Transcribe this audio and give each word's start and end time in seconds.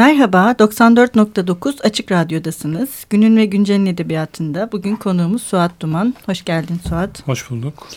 Merhaba, 0.00 0.54
94.9 0.58 1.82
Açık 1.82 2.12
Radyo'dasınız. 2.12 3.06
Günün 3.10 3.36
ve 3.36 3.44
Güncel'in 3.44 3.86
edebiyatında 3.86 4.68
bugün 4.72 4.96
konuğumuz 4.96 5.42
Suat 5.42 5.80
Duman. 5.80 6.14
Hoş 6.26 6.44
geldin 6.44 6.80
Suat. 6.88 7.28
Hoş 7.28 7.50
bulduk. 7.50 7.88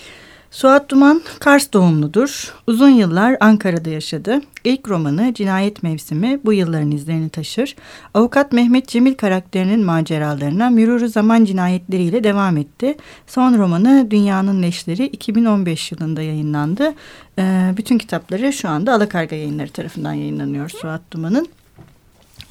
Suat 0.52 0.90
Duman 0.90 1.22
Kars 1.40 1.74
doğumludur. 1.74 2.54
Uzun 2.68 2.90
yıllar 2.90 3.38
Ankara'da 3.40 3.90
yaşadı. 3.90 4.42
İlk 4.64 4.90
romanı 4.90 5.34
Cinayet 5.34 5.84
Mevsimi 5.84 6.40
bu 6.46 6.54
yılların 6.54 6.92
izlerini 6.92 7.30
taşır. 7.30 7.76
Avukat 8.14 8.52
Mehmet 8.52 8.88
Cemil 8.88 9.14
karakterinin 9.14 9.86
maceralarına 9.86 10.70
mürürü 10.70 11.10
zaman 11.10 11.46
cinayetleriyle 11.46 12.24
devam 12.24 12.58
etti. 12.58 12.98
Son 13.28 13.58
romanı 13.58 14.08
Dünyanın 14.12 14.64
Leşleri 14.64 15.06
2015 15.06 15.92
yılında 15.92 16.22
yayınlandı. 16.22 16.94
Ee, 17.40 17.74
bütün 17.78 17.98
kitapları 17.98 18.54
şu 18.54 18.70
anda 18.70 18.94
Alakarga 18.94 19.36
yayınları 19.36 19.70
tarafından 19.70 20.14
yayınlanıyor 20.14 20.70
Suat 20.70 21.02
Duman'ın. 21.12 21.48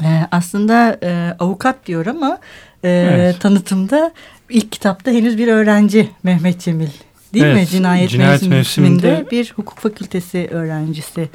Ee, 0.05 0.27
aslında 0.31 0.99
e, 1.03 1.37
avukat 1.39 1.87
diyor 1.87 2.07
ama 2.07 2.39
e, 2.85 2.89
evet. 2.89 3.41
tanıtımda 3.41 4.13
ilk 4.49 4.73
kitapta 4.73 5.11
henüz 5.11 5.39
bir 5.39 5.49
öğrenci 5.49 6.11
Mehmet 6.23 6.61
Cemil 6.61 6.89
değil 7.35 7.45
evet, 7.45 7.57
mi? 7.57 7.67
Cinayet, 7.67 8.11
Cinayet 8.11 8.43
mevsiminde, 8.43 9.07
mevsiminde 9.07 9.31
bir 9.31 9.53
hukuk 9.57 9.79
fakültesi 9.79 10.49
öğrencisi. 10.51 11.29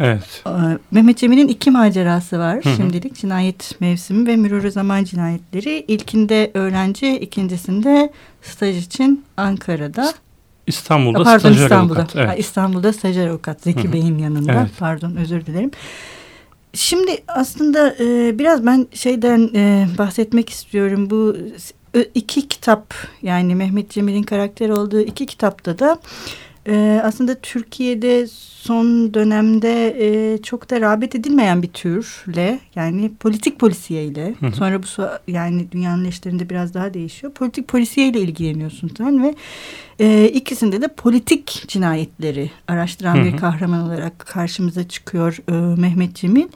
Evet. 0.00 0.42
Ee, 0.46 0.50
Mehmet 0.90 1.18
Cemil'in 1.18 1.48
iki 1.48 1.70
macerası 1.70 2.38
var 2.38 2.56
Hı 2.56 2.60
-hı. 2.60 2.76
şimdilik. 2.76 3.14
Cinayet 3.14 3.80
mevsimi 3.80 4.26
ve 4.26 4.36
mürürü 4.36 4.70
zaman 4.70 5.04
cinayetleri. 5.04 5.84
İlkinde 5.88 6.50
öğrenci, 6.54 7.18
ikincisinde 7.18 8.12
staj 8.42 8.86
için 8.86 9.24
Ankara'da. 9.36 10.12
İstanbul'da 10.66 11.22
Pardon, 11.22 11.38
stajyer 11.38 11.62
İstanbul'da. 11.62 12.00
avukat. 12.00 12.16
Evet. 12.16 12.38
İstanbul'da 12.38 12.92
stajyer 12.92 13.26
avukat 13.28 13.62
Zeki 13.62 13.92
Bey'in 13.92 14.18
yanında. 14.18 14.52
Evet. 14.52 14.70
Pardon 14.78 15.16
özür 15.16 15.46
dilerim. 15.46 15.70
Şimdi 16.78 17.18
aslında 17.28 17.96
e, 18.00 18.38
biraz 18.38 18.66
ben 18.66 18.86
şeyden 18.92 19.50
e, 19.54 19.88
bahsetmek 19.98 20.50
istiyorum. 20.50 21.10
Bu 21.10 21.36
iki 22.14 22.48
kitap 22.48 22.94
yani 23.22 23.54
Mehmet 23.54 23.90
Cemil'in 23.90 24.22
karakteri 24.22 24.72
olduğu 24.72 25.00
iki 25.00 25.26
kitapta 25.26 25.78
da 25.78 25.98
e, 26.68 27.00
aslında 27.04 27.34
Türkiye'de 27.34 28.26
son 28.68 29.14
dönemde 29.14 29.96
e, 30.00 30.38
çok 30.42 30.70
da 30.70 30.80
rağbet 30.80 31.14
edilmeyen 31.14 31.62
bir 31.62 31.68
türle 31.68 32.58
yani 32.74 33.12
politik 33.20 33.58
polisiyeyle 33.58 34.34
hı 34.40 34.46
hı. 34.46 34.52
sonra 34.52 34.82
bu 34.82 34.86
yani 35.28 35.72
dünyanın 35.72 36.04
eşlerinde 36.04 36.50
biraz 36.50 36.74
daha 36.74 36.94
değişiyor. 36.94 37.32
Politik 37.32 37.68
polisiyeyle 37.68 38.20
ilgileniyorsun 38.20 38.90
sen 38.96 39.22
ve 39.22 39.34
e, 39.98 40.28
ikisinde 40.28 40.82
de 40.82 40.88
politik 40.88 41.64
cinayetleri 41.68 42.50
araştıran 42.68 43.16
hı 43.16 43.20
hı. 43.20 43.24
bir 43.24 43.36
kahraman 43.36 43.86
olarak 43.86 44.18
karşımıza 44.18 44.88
çıkıyor 44.88 45.38
e, 45.48 45.80
Mehmet 45.80 46.14
Cemil. 46.14 46.48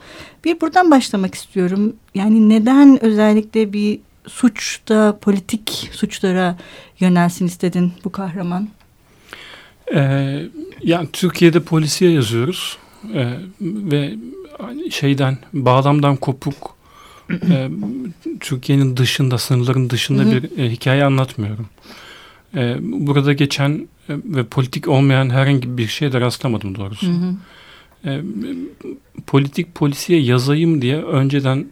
Bir 0.45 0.61
buradan 0.61 0.91
başlamak 0.91 1.35
istiyorum. 1.35 1.95
Yani 2.15 2.49
neden 2.49 3.03
özellikle 3.03 3.73
bir 3.73 3.99
suçta 4.27 5.17
politik 5.21 5.89
suçlara 5.91 6.57
yönelsin 6.99 7.45
istedin 7.45 7.93
bu 8.03 8.11
kahraman? 8.11 8.67
Ee, 9.93 10.45
yani 10.83 11.07
Türkiye'de 11.13 11.59
polisiye 11.59 12.11
yazıyoruz 12.11 12.77
ee, 13.13 13.33
ve 13.61 14.15
şeyden 14.91 15.37
bağlamdan 15.53 16.15
kopuk 16.15 16.75
e, 17.31 17.69
Türkiye'nin 18.39 18.97
dışında 18.97 19.37
sınırların 19.37 19.89
dışında 19.89 20.31
bir 20.31 20.57
e, 20.57 20.71
hikaye 20.71 21.05
anlatmıyorum. 21.05 21.67
E, 22.55 22.77
burada 22.81 23.33
geçen 23.33 23.87
e, 24.09 24.13
ve 24.25 24.43
politik 24.43 24.87
olmayan 24.87 25.29
herhangi 25.29 25.77
bir 25.77 25.87
şeye 25.87 26.11
de 26.11 26.21
rastlamadım 26.21 26.75
doğrusu. 26.77 27.07
E, 28.05 28.21
politik 29.27 29.75
polisiye 29.75 30.21
yazayım 30.21 30.81
diye 30.81 31.03
önceden 31.03 31.65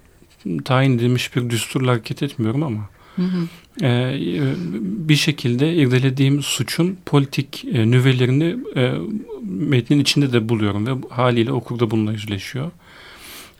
tayin 0.65 0.97
edilmiş 0.97 1.35
bir 1.35 1.49
düsturla 1.49 1.91
hareket 1.91 2.23
etmiyorum 2.23 2.63
ama 2.63 2.89
hı 3.15 3.21
hı. 3.21 3.47
E, 3.81 4.17
bir 4.81 5.15
şekilde 5.15 5.73
irdelediğim 5.75 6.43
suçun 6.43 6.97
politik 7.05 7.65
e, 7.65 7.91
nüvelerini 7.91 8.57
e, 8.75 8.93
metnin 9.43 9.99
içinde 9.99 10.33
de 10.33 10.49
buluyorum 10.49 10.87
ve 10.87 10.91
haliyle 11.09 11.51
okurda 11.51 11.91
bununla 11.91 12.11
yüzleşiyor. 12.11 12.71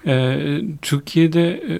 E, 0.07 0.37
Türkiye'de 0.81 1.51
e, 1.51 1.79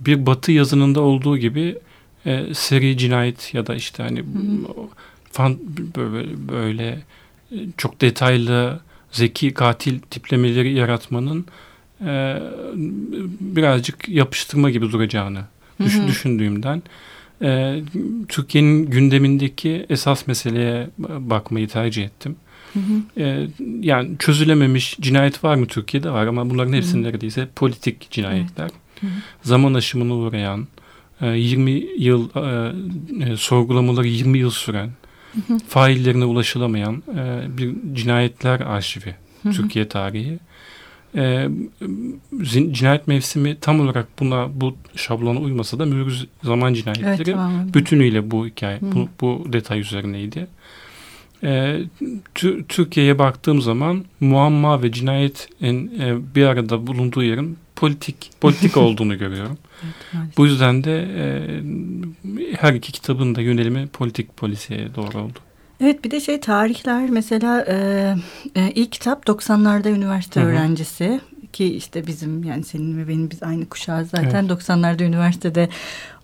bir 0.00 0.26
batı 0.26 0.52
yazınında 0.52 1.00
olduğu 1.00 1.38
gibi 1.38 1.78
e, 2.26 2.54
seri 2.54 2.98
cinayet 2.98 3.54
ya 3.54 3.66
da 3.66 3.74
işte 3.74 4.02
hani 4.02 4.18
hı 4.18 4.22
hı. 4.22 4.88
fan 5.32 5.58
böyle, 5.96 6.48
böyle 6.48 7.02
e, 7.52 7.56
çok 7.76 8.00
detaylı 8.00 8.80
zeki 9.12 9.54
katil 9.54 9.98
tiplemeleri 9.98 10.72
yaratmanın 10.72 11.46
e, 12.06 12.38
birazcık 13.40 14.08
yapıştırma 14.08 14.70
gibi 14.70 14.92
duracağını 14.92 15.40
düş, 15.80 15.98
düşündüğümden 16.08 16.82
e, 17.42 17.80
Türkiye'nin 18.28 18.86
gündemindeki 18.86 19.86
esas 19.88 20.26
meseleye 20.26 20.88
bakmayı 20.98 21.68
tercih 21.68 22.04
ettim. 22.04 22.36
Hı 22.72 22.78
hı. 22.78 23.22
E, 23.22 23.48
yani 23.80 24.18
çözülememiş 24.18 24.96
cinayet 25.00 25.44
var 25.44 25.54
mı 25.54 25.66
Türkiye'de 25.66 26.10
var 26.10 26.26
ama 26.26 26.50
bunların 26.50 26.72
hepsi 26.72 27.02
neredeyse 27.02 27.48
politik 27.56 28.10
cinayetler. 28.10 28.70
Hı 29.00 29.06
hı. 29.06 29.10
Zaman 29.42 29.74
aşımına 29.74 30.14
uğrayan, 30.14 30.68
e, 31.20 31.26
20 31.26 31.70
yıl 31.98 32.28
e, 32.34 32.72
e, 33.24 33.36
sorgulamaları 33.36 34.06
20 34.06 34.38
yıl 34.38 34.50
süren, 34.50 34.90
hı 35.32 35.54
hı. 35.54 35.58
faillerine 35.68 36.24
ulaşılamayan 36.24 37.02
e, 37.16 37.58
bir 37.58 37.74
cinayetler 37.94 38.60
arşivi 38.60 39.14
hı 39.42 39.48
hı. 39.48 39.52
Türkiye 39.52 39.88
tarihi 39.88 40.38
e, 41.16 41.48
cinayet 42.72 43.08
mevsimi 43.08 43.56
tam 43.60 43.80
olarak 43.80 44.06
buna 44.18 44.60
bu 44.60 44.76
şablona 44.96 45.40
uymasa 45.40 45.78
da 45.78 45.84
mürgüz 45.84 46.26
zaman 46.42 46.74
cinayetleri 46.74 47.12
evet, 47.12 47.26
tamam. 47.26 47.74
bütünüyle 47.74 48.30
bu 48.30 48.46
hikaye 48.46 48.78
bu, 48.82 49.08
bu 49.20 49.52
detay 49.52 49.80
üzerineydi. 49.80 50.46
E, 51.44 51.80
Türkiye'ye 52.68 53.18
baktığım 53.18 53.62
zaman 53.62 54.04
muamma 54.20 54.82
ve 54.82 54.92
cinayetin 54.92 56.00
e, 56.00 56.34
bir 56.34 56.46
arada 56.46 56.86
bulunduğu 56.86 57.22
yerin 57.22 57.58
politik 57.76 58.30
politik 58.40 58.76
olduğunu 58.76 59.18
görüyorum. 59.18 59.58
Evet, 59.82 60.36
bu 60.36 60.46
yüzden 60.46 60.84
de 60.84 61.08
e, 61.16 61.24
her 62.56 62.74
iki 62.74 62.92
kitabın 62.92 63.34
da 63.34 63.40
yönelimi 63.40 63.86
politik 63.86 64.36
polisiye 64.36 64.94
doğru 64.94 65.18
oldu. 65.18 65.38
Evet 65.80 66.04
bir 66.04 66.10
de 66.10 66.20
şey 66.20 66.40
tarihler 66.40 67.10
mesela 67.10 67.64
e, 67.68 67.74
e, 68.56 68.70
ilk 68.70 68.92
kitap 68.92 69.26
90'larda 69.26 69.90
üniversite 69.90 70.40
Hı 70.40 70.44
-hı. 70.44 70.48
öğrencisi 70.48 71.20
ki 71.52 71.76
işte 71.76 72.06
bizim 72.06 72.44
yani 72.44 72.64
senin 72.64 72.98
ve 72.98 73.08
benim 73.08 73.30
biz 73.30 73.42
aynı 73.42 73.68
kuşağız 73.68 74.10
zaten 74.10 74.46
evet. 74.48 74.62
90'larda 74.62 75.04
üniversitede 75.04 75.68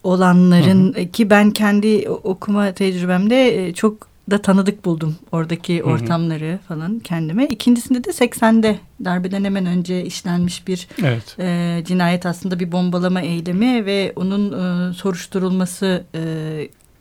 olanların 0.03 0.95
Hı 0.95 0.99
-hı. 0.99 1.11
ki 1.11 1.31
ben 1.31 1.51
kendi 1.51 2.09
okuma 2.09 2.73
tecrübemde 2.73 3.67
e, 3.67 3.75
çok 3.75 4.09
da 4.31 4.43
tanıdık 4.43 4.85
buldum 4.85 5.17
oradaki 5.33 5.79
Hı 5.79 5.83
-hı. 5.83 5.93
ortamları 5.93 6.59
falan 6.69 6.99
kendime. 6.99 7.47
İkincisinde 7.47 8.05
de 8.05 8.11
80'de 8.11 8.79
darbeden 9.05 9.45
hemen 9.45 9.67
önce 9.67 10.05
işlenmiş 10.05 10.67
bir 10.67 10.89
evet. 11.03 11.37
e, 11.39 11.83
cinayet 11.87 12.27
aslında 12.27 12.61
bir 12.61 12.73
bombalama 12.73 13.21
eylemi 13.21 13.87
ve 13.87 14.13
onun 14.17 14.53
e, 14.53 14.93
soruşturulması 14.93 16.05
e, 16.15 16.21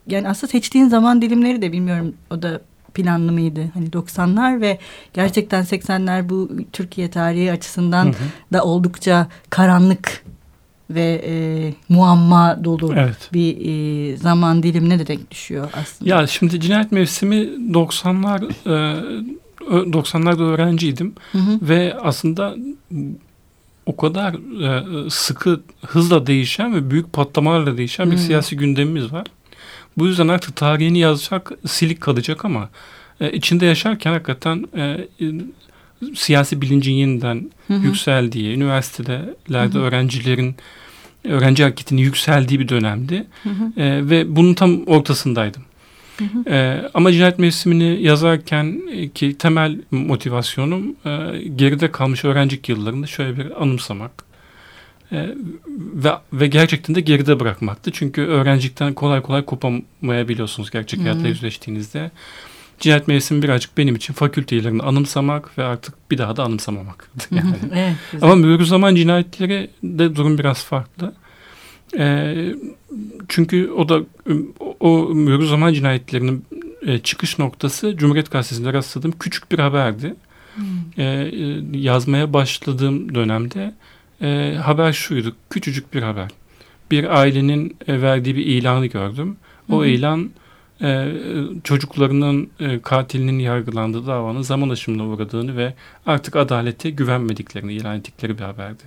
yani 0.08 0.30
aslında 0.30 0.52
seçtiğin 0.52 0.88
zaman 0.88 1.22
dilimleri 1.22 1.62
de 1.62 1.72
bilmiyorum 1.72 2.14
o 2.32 2.42
da 2.42 2.62
planlı 2.94 3.32
mıydı? 3.32 3.72
Hani 3.74 3.90
90'lar 3.90 4.62
ve 4.62 4.80
gerçekten 5.14 5.64
80'ler 5.64 6.30
bu 6.30 6.50
Türkiye 6.74 7.10
tarihi 7.10 7.52
açısından 7.52 8.06
hı 8.06 8.10
hı. 8.10 8.54
da 8.54 8.64
oldukça 8.64 9.28
karanlık 9.50 10.24
ve 10.90 11.22
e, 11.28 11.34
muamma 11.90 12.64
dolu 12.64 12.94
evet. 12.94 13.30
bir 13.34 13.58
e, 13.60 14.18
zaman 14.18 14.64
dilimine 14.64 15.00
de 15.00 15.08
denk 15.08 15.32
düşüyor 15.32 15.70
aslında. 15.74 16.10
Ya 16.10 16.28
şimdi 16.28 16.60
cinayet 16.60 16.92
mevsimi 16.92 17.36
90'lar 17.72 18.44
e, 18.66 19.26
90'larda 19.70 20.44
öğrenciydim 20.44 21.14
hı 21.32 21.38
hı. 21.38 21.60
ve 21.62 21.98
aslında 22.02 22.56
o 23.86 23.98
kadar 23.98 24.34
e, 24.64 25.10
sıkı 25.10 25.62
hızla 25.86 26.28
değişen 26.28 26.76
ve 26.76 26.92
büyük 26.92 27.14
patlamalarla 27.14 27.78
değişen 27.78 28.12
bir 28.12 28.18
hı. 28.18 28.22
siyasi 28.22 28.58
gündemimiz 28.58 29.14
var. 29.14 29.28
Bu 29.98 30.08
yüzden 30.08 30.28
artık 30.28 30.56
tarihini 30.56 31.00
yazacak 31.00 31.52
silik 31.68 32.02
kalacak 32.02 32.46
ama 32.46 32.70
e, 33.22 33.32
içinde 33.32 33.66
yaşarken 33.66 34.12
hakikaten 34.12 34.66
e, 34.78 34.82
e, 34.82 35.32
siyasi 36.16 36.62
bilincin 36.62 36.94
yeniden 36.94 37.52
hı 37.68 37.74
hı. 37.74 37.86
yükseldiği, 37.86 38.56
üniversitelerde 38.56 39.74
hı 39.74 39.80
hı. 39.80 39.84
öğrencilerin 39.84 40.56
öğrenci 41.24 41.64
hareketinin 41.64 42.02
yükseldiği 42.02 42.60
bir 42.60 42.70
dönemdi. 42.70 43.26
Hı 43.44 43.50
hı. 43.50 43.82
E, 43.82 44.10
ve 44.10 44.36
bunun 44.36 44.54
tam 44.54 44.84
ortasındaydım. 44.84 45.64
Hı 46.18 46.24
hı. 46.24 46.50
E, 46.50 46.90
ama 46.94 47.12
cinayet 47.12 47.40
mevsimini 47.40 48.04
yazarken 48.04 48.82
ki 49.14 49.38
temel 49.38 49.82
motivasyonum 49.92 50.96
e, 51.06 51.44
geride 51.56 51.92
kalmış 51.92 52.26
öğrencilik 52.26 52.70
yıllarında 52.70 53.08
şöyle 53.08 53.38
bir 53.38 53.62
anımsamak. 53.64 54.25
E, 55.12 55.36
ve, 55.94 56.12
ve 56.34 56.48
gerçekten 56.48 56.96
de 56.96 57.02
geride 57.02 57.40
bırakmaktı. 57.40 57.92
Çünkü 57.92 58.22
öğrencilikten 58.22 58.94
kolay 58.94 59.22
kolay 59.22 59.46
kopamayabiliyorsunuz 59.46 60.72
gerçek 60.72 61.00
hayatla 61.00 61.28
yüzleştiğinizde. 61.28 62.12
cinayet 62.80 63.08
mevsimi 63.08 63.42
birazcık 63.42 63.78
benim 63.78 63.96
için 63.96 64.14
fakülte 64.14 64.56
yıllarını 64.56 64.84
anımsamak 64.84 65.58
ve 65.58 65.64
artık 65.64 66.12
bir 66.12 66.18
daha 66.18 66.36
da 66.36 66.44
anımsamamak. 66.44 67.10
Yani. 67.32 67.56
evet, 67.74 68.24
Ama 68.24 68.36
Mürü 68.36 68.66
Zaman 68.66 68.96
cinayetleri 68.96 69.70
de 69.84 70.16
durum 70.16 70.38
biraz 70.38 70.64
farklı. 70.64 71.14
E, 71.98 72.36
çünkü 73.30 73.72
o 73.72 73.90
da 73.90 74.02
o, 74.80 75.10
Mürü 75.14 75.48
Zaman 75.48 75.74
cinayetlerinin 75.74 76.46
e, 76.86 77.00
çıkış 77.00 77.40
noktası 77.40 77.98
Cumhuriyet 77.98 78.32
Gazetesi'nde 78.32 78.74
rastladığım 78.74 79.12
küçük 79.12 79.52
bir 79.52 79.60
haberdi. 79.60 80.16
Hmm. 80.56 80.66
E, 80.98 81.32
yazmaya 81.74 82.34
başladığım 82.34 83.16
dönemde 83.16 83.74
e, 84.22 84.56
haber 84.64 84.94
şuydu, 84.94 85.36
küçücük 85.50 85.94
bir 85.94 86.04
haber. 86.04 86.30
Bir 86.92 87.20
ailenin 87.20 87.78
e, 87.88 88.02
verdiği 88.02 88.36
bir 88.36 88.46
ilanı 88.46 88.86
gördüm. 88.86 89.38
O 89.70 89.78
hmm. 89.78 89.86
ilan 89.86 90.32
e, 90.82 91.12
çocuklarının 91.64 92.50
e, 92.60 92.82
katilinin 92.82 93.40
yargılandığı 93.40 94.08
davanın 94.08 94.42
zaman 94.42 94.70
aşımına 94.70 95.06
uğradığını 95.08 95.58
ve 95.58 95.74
artık 96.06 96.36
adalete 96.36 96.90
güvenmediklerini 96.90 97.74
ilan 97.74 97.98
ettikleri 97.98 98.38
bir 98.38 98.44
haberdi. 98.44 98.84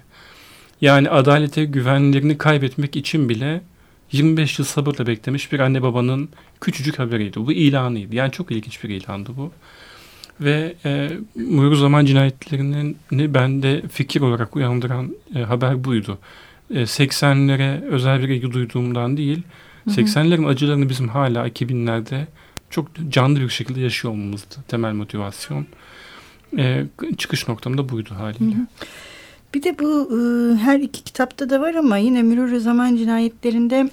Yani 0.81 1.11
adalete 1.11 1.65
güvenlerini 1.65 2.39
kaybetmek 2.39 2.97
için 2.97 3.29
bile 3.29 3.61
25 4.13 4.59
yıl 4.59 4.67
sabırla 4.67 5.07
beklemiş 5.07 5.53
bir 5.53 5.61
anne 5.61 5.83
babanın 5.83 6.29
küçücük 6.61 6.99
haberiydi. 6.99 7.47
Bu 7.47 7.53
ilanıydı. 7.53 8.17
Yani 8.17 8.33
çok 8.33 8.51
ilginç 8.51 8.85
bir 8.85 8.89
ilandı 8.89 9.31
bu. 9.37 9.53
Ve 10.41 10.75
e, 10.85 11.11
Muyru 11.35 11.77
Zaman 11.77 12.05
cinayetlerini 12.05 12.95
bende 13.13 13.83
fikir 13.93 14.21
olarak 14.21 14.57
uyandıran 14.57 15.15
e, 15.35 15.39
haber 15.39 15.85
buydu. 15.85 16.19
E, 16.71 16.81
80'lere 16.81 17.85
özel 17.85 18.23
bir 18.23 18.29
ilgi 18.29 18.53
duyduğumdan 18.53 19.17
değil, 19.17 19.43
hı 19.85 19.91
hı. 19.91 19.95
80'lerin 19.95 20.47
acılarını 20.47 20.89
bizim 20.89 21.09
hala 21.09 21.49
2000'lerde 21.49 22.25
çok 22.71 22.89
canlı 23.09 23.41
bir 23.41 23.49
şekilde 23.49 23.81
yaşıyor 23.81 24.15
olmamızdı. 24.15 24.55
Temel 24.69 24.93
motivasyon. 24.93 25.67
E, 26.59 26.85
çıkış 27.17 27.49
noktam 27.49 27.79
da 27.79 27.89
buydu 27.89 28.11
haliyle. 28.15 28.55
Hı 28.55 28.59
hı. 28.59 28.67
Bir 29.55 29.63
de 29.63 29.79
bu 29.79 30.09
e, 30.13 30.57
her 30.57 30.81
iki 30.81 31.05
kitapta 31.05 31.51
da 31.51 31.61
var 31.61 31.75
ama 31.75 31.97
yine 31.97 32.23
Mürür 32.23 32.59
Zaman 32.59 32.97
cinayetlerinde 32.97 33.91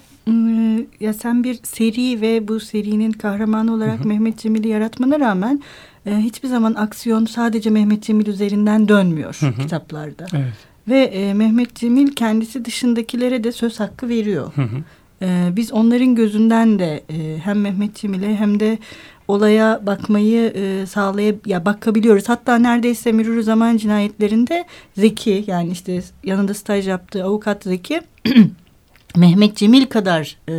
ya 0.99 1.13
sen 1.13 1.43
bir 1.43 1.59
seri 1.63 2.21
ve 2.21 2.47
bu 2.47 2.59
serinin 2.59 3.11
kahramanı 3.11 3.73
olarak 3.73 3.99
hı 3.99 4.03
hı. 4.03 4.07
Mehmet 4.07 4.37
Cemil'i 4.37 4.67
yaratmana 4.67 5.19
rağmen 5.19 5.61
e, 6.05 6.15
hiçbir 6.17 6.47
zaman 6.47 6.73
aksiyon 6.73 7.25
sadece 7.25 7.69
Mehmet 7.69 8.03
Cemil 8.03 8.27
üzerinden 8.27 8.87
dönmüyor 8.87 9.37
hı 9.39 9.47
hı. 9.47 9.61
kitaplarda. 9.61 10.25
Evet. 10.33 10.53
Ve 10.87 10.99
e, 10.99 11.33
Mehmet 11.33 11.75
Cemil 11.75 12.15
kendisi 12.15 12.65
dışındakilere 12.65 13.43
de 13.43 13.51
söz 13.51 13.79
hakkı 13.79 14.09
veriyor. 14.09 14.51
Hı 14.55 14.61
hı. 14.61 14.77
E, 15.21 15.55
biz 15.55 15.71
onların 15.71 16.15
gözünden 16.15 16.79
de 16.79 17.03
e, 17.09 17.37
hem 17.37 17.61
Mehmet 17.61 17.95
Cemil'e 17.95 18.35
hem 18.35 18.59
de 18.59 18.77
olaya 19.27 19.85
bakmayı 19.85 20.53
e, 20.55 20.85
sağlayıp 20.85 21.47
ya 21.47 21.65
bakabiliyoruz. 21.65 22.29
Hatta 22.29 22.57
neredeyse 22.57 23.11
Mürür 23.11 23.41
Zaman 23.41 23.77
cinayetlerinde 23.77 24.65
Zeki 24.97 25.43
yani 25.47 25.71
işte 25.71 26.01
yanında 26.23 26.53
staj 26.53 26.87
yaptığı 26.87 27.23
avukat 27.23 27.63
Zeki 27.63 28.01
Mehmet 29.17 29.57
Cemil 29.57 29.85
kadar 29.85 30.37
e, 30.49 30.53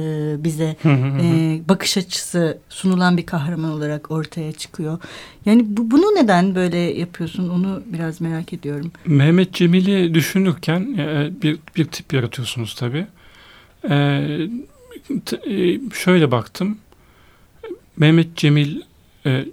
bize 0.44 0.76
e, 0.85 1.61
bakış 1.69 1.97
açısı 1.97 2.58
sunulan 2.69 3.17
bir 3.17 3.26
kahraman 3.26 3.70
olarak 3.73 4.11
ortaya 4.11 4.53
çıkıyor. 4.53 4.99
Yani 5.47 5.64
bu, 5.67 5.91
bunu 5.91 6.14
neden 6.14 6.55
böyle 6.55 6.79
yapıyorsun 6.79 7.49
onu 7.49 7.82
biraz 7.87 8.20
merak 8.20 8.53
ediyorum. 8.53 8.93
Mehmet 9.06 9.53
Cemil'i 9.53 10.14
düşünürken 10.14 10.94
e, 10.99 11.31
bir, 11.43 11.58
bir 11.76 11.85
tip 11.85 12.12
yaratıyorsunuz 12.12 12.75
tabii. 12.75 13.06
E, 13.91 13.94
e, 15.47 15.81
şöyle 15.94 16.31
baktım. 16.31 16.79
Mehmet 17.97 18.37
Cemil 18.37 18.81
e, 19.26 19.44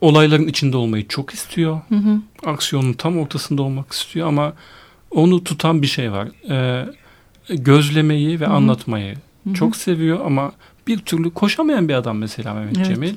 olayların 0.00 0.48
içinde 0.48 0.76
olmayı 0.76 1.08
çok 1.08 1.34
istiyor. 1.34 1.80
Hı 1.88 1.94
hı. 1.94 2.20
Aksiyonun 2.46 2.92
tam 2.92 3.18
ortasında 3.18 3.62
olmak 3.62 3.92
istiyor 3.92 4.28
ama 4.28 4.52
onu 5.10 5.44
tutan 5.44 5.82
bir 5.82 5.86
şey 5.86 6.12
var. 6.12 6.28
E, 6.50 6.86
gözlemeyi 7.48 8.40
ve 8.40 8.44
Hı-hı. 8.44 8.54
anlatmayı 8.54 9.14
Hı-hı. 9.44 9.54
çok 9.54 9.76
seviyor 9.76 10.26
ama 10.26 10.52
bir 10.86 10.98
türlü 10.98 11.30
koşamayan 11.30 11.88
bir 11.88 11.94
adam 11.94 12.18
mesela 12.18 12.54
Mehmet 12.54 12.76
evet. 12.76 12.86
Cemil. 12.86 13.14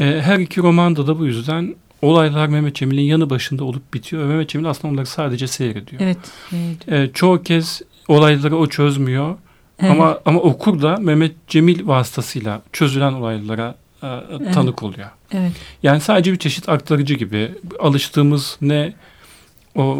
E, 0.00 0.20
her 0.20 0.38
iki 0.38 0.62
romanda 0.62 1.06
da 1.06 1.18
bu 1.18 1.26
yüzden 1.26 1.74
olaylar 2.02 2.46
Mehmet 2.46 2.74
Cemil'in 2.74 3.02
yanı 3.02 3.30
başında 3.30 3.64
olup 3.64 3.94
bitiyor. 3.94 4.24
Mehmet 4.24 4.48
Cemil 4.48 4.70
aslında 4.70 4.94
onları 4.94 5.06
sadece 5.06 5.46
seyrediyor. 5.46 6.02
Evet. 6.02 6.18
evet. 6.52 6.88
E, 6.92 7.12
çoğu 7.14 7.42
kez 7.42 7.82
olayları 8.08 8.56
o 8.56 8.66
çözmüyor. 8.66 9.36
Evet. 9.82 9.92
Ama 9.92 10.18
ama 10.24 10.40
okur 10.40 10.82
da 10.82 10.96
Mehmet 10.96 11.48
Cemil 11.48 11.86
vasıtasıyla 11.86 12.62
çözülen 12.72 13.12
olaylara 13.12 13.74
e, 14.02 14.52
tanık 14.52 14.82
oluyor. 14.82 15.08
Evet. 15.32 15.52
Yani 15.82 16.00
sadece 16.00 16.32
bir 16.32 16.38
çeşit 16.38 16.68
aktarıcı 16.68 17.14
gibi 17.14 17.50
alıştığımız 17.80 18.58
ne 18.60 18.92
o 19.74 19.98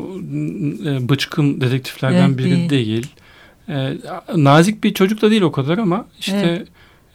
e, 0.87 1.09
bıçkın 1.09 1.61
dedektiflerden 1.61 2.29
evet, 2.29 2.39
biri 2.39 2.51
değil. 2.51 2.71
değil. 2.71 3.07
E, 3.71 3.97
nazik 4.37 4.85
bir 4.85 4.95
çocuk 4.95 5.23
da 5.23 5.31
değil 5.31 5.43
o 5.43 5.53
kadar 5.53 5.79
ama 5.79 6.07
işte 6.19 6.67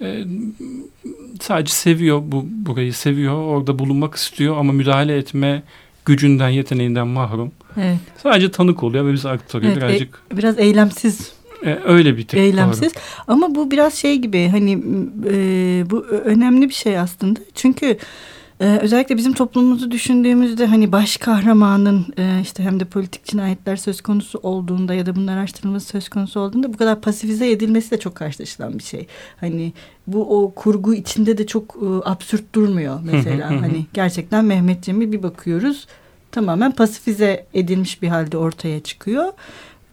evet. 0.02 0.25
e, 0.25 0.25
sadece 1.42 1.74
seviyor 1.74 2.22
bu 2.25 2.46
burayı 2.50 2.94
seviyor. 2.94 3.34
Orada 3.34 3.80
bulunmak 3.80 4.16
istiyor 4.16 4.57
ama 4.57 4.74
müdahale 4.74 5.18
etme 5.18 5.63
gücünden, 6.06 6.50
yeteneğinden 6.50 7.07
mahrum. 7.07 7.52
Evet. 7.78 7.98
Sadece 8.24 8.52
tanık 8.52 8.84
oluyor 8.84 9.06
ve 9.06 9.13
bize 9.13 9.30
aktarıyor 9.30 9.72
evet, 9.72 9.84
birazcık. 9.84 10.22
E, 10.34 10.38
biraz 10.38 10.60
eylemsiz 10.60 11.34
e, 11.66 11.80
öyle 11.86 12.18
bir 12.18 12.28
tip. 12.28 12.40
Eylemsiz. 12.40 12.96
Doğru. 12.96 13.01
Ama 13.28 13.56
bu 13.56 13.72
biraz 13.72 13.94
şey 13.94 14.18
gibi 14.18 14.48
hani 14.48 14.72
e, 15.30 15.36
bu 15.90 16.06
önemli 16.06 16.69
bir 16.69 16.74
şey 16.74 17.00
aslında. 17.00 17.40
Çünkü 17.56 17.98
ee, 18.60 18.80
özellikle 18.81 19.18
bizim 19.18 19.34
toplumumuzu 19.34 19.92
düşündüğümüzde 19.92 20.66
hani 20.66 20.92
baş 20.92 21.18
kahramanın 21.18 22.06
e, 22.18 22.40
işte 22.42 22.63
hem 22.63 22.80
de 22.80 22.86
politik 22.86 23.25
cinayetler 23.25 23.75
söz 23.75 24.02
konusu 24.02 24.40
olduğunda 24.44 24.94
ya 24.94 25.06
da 25.06 25.16
bunun 25.16 25.28
araştırılması 25.28 25.88
söz 25.88 26.10
konusu 26.10 26.40
olduğunda 26.40 26.74
bu 26.74 26.78
kadar 26.78 27.02
pasifize 27.02 27.52
edilmesi 27.52 27.92
de 27.92 28.00
çok 28.00 28.16
karşılaşılan 28.16 28.80
bir 28.80 28.84
şey. 28.84 29.07
Hani 29.40 29.74
bu 30.07 30.44
o 30.44 30.52
kurgu 30.54 30.94
içinde 30.94 31.38
de 31.38 31.48
çok 31.48 31.75
e, 31.75 32.10
absürt 32.10 32.56
durmuyor 32.56 33.00
mesela. 33.04 33.50
hani 33.50 33.86
gerçekten 33.94 34.46
Mehmet 34.46 34.84
Cemil 34.84 35.12
bir 35.12 35.24
bakıyoruz 35.24 35.88
tamamen 36.36 36.72
pasifize 36.72 37.46
edilmiş 37.54 38.01
bir 38.01 38.08
halde 38.08 38.38
ortaya 38.38 38.80
çıkıyor. 38.84 39.34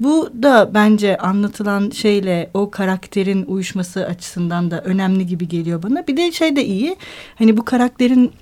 Bu 0.00 0.31
da 0.43 0.71
bence 0.75 1.17
anlatılan 1.17 1.91
şeyle 1.91 2.50
o 2.55 2.71
karakterin 2.71 3.44
uyuşması 3.47 4.06
açısından 4.06 4.71
da 4.71 4.81
önemli 4.81 5.27
gibi 5.27 5.49
geliyor 5.49 5.83
bana. 5.83 6.06
Bir 6.06 6.17
de 6.17 6.33
şey 6.33 6.56
de 6.56 6.65
iyi. 6.65 6.97
Hani 7.39 7.56
bu 7.56 7.65
karakterin 7.65 8.33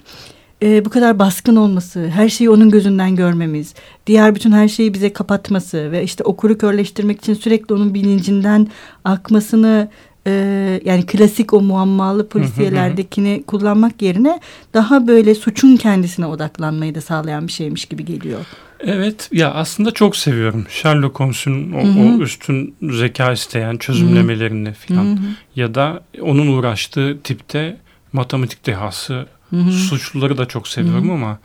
e, 0.62 0.84
bu 0.84 0.90
kadar 0.90 1.18
baskın 1.18 1.56
olması, 1.56 2.08
her 2.08 2.28
şeyi 2.28 2.50
onun 2.50 2.70
gözünden 2.70 3.16
görmemiz, 3.16 3.74
diğer 4.06 4.34
bütün 4.34 4.52
her 4.52 4.68
şeyi 4.68 4.94
bize 4.94 5.12
kapatması 5.12 5.92
ve 5.92 6.02
işte 6.02 6.24
okuru 6.24 6.58
körleştirmek 6.58 7.18
için 7.18 7.34
sürekli 7.34 7.74
onun 7.74 7.94
bilincinden 7.94 8.68
akmasını 9.04 9.88
e, 10.26 10.80
yani 10.84 11.06
klasik 11.06 11.52
o 11.52 11.60
muammalı 11.60 12.28
polisiyelerdekini 12.28 13.42
kullanmak 13.46 14.02
yerine 14.02 14.40
daha 14.74 15.06
böyle 15.06 15.34
suçun 15.34 15.76
kendisine 15.76 16.26
odaklanmayı 16.26 16.94
da 16.94 17.00
sağlayan 17.00 17.46
bir 17.46 17.52
şeymiş 17.52 17.84
gibi 17.84 18.04
geliyor. 18.04 18.46
Evet 18.80 19.28
ya 19.32 19.54
aslında 19.54 19.90
çok 19.90 20.16
seviyorum 20.16 20.66
Sherlock 20.68 21.20
Holmes'un 21.20 21.72
o, 21.72 21.78
o 21.78 22.22
üstün 22.22 22.74
zeka 22.82 23.32
isteyen 23.32 23.76
çözümlemelerini 23.76 24.72
falan 24.72 25.18
ya 25.56 25.74
da 25.74 26.02
onun 26.20 26.46
uğraştığı 26.46 27.18
tipte 27.24 27.76
matematik 28.12 28.66
dehası 28.66 29.26
Hı-hı. 29.50 29.72
suçluları 29.72 30.38
da 30.38 30.46
çok 30.46 30.68
seviyorum 30.68 31.08
Hı-hı. 31.08 31.14
ama 31.14 31.38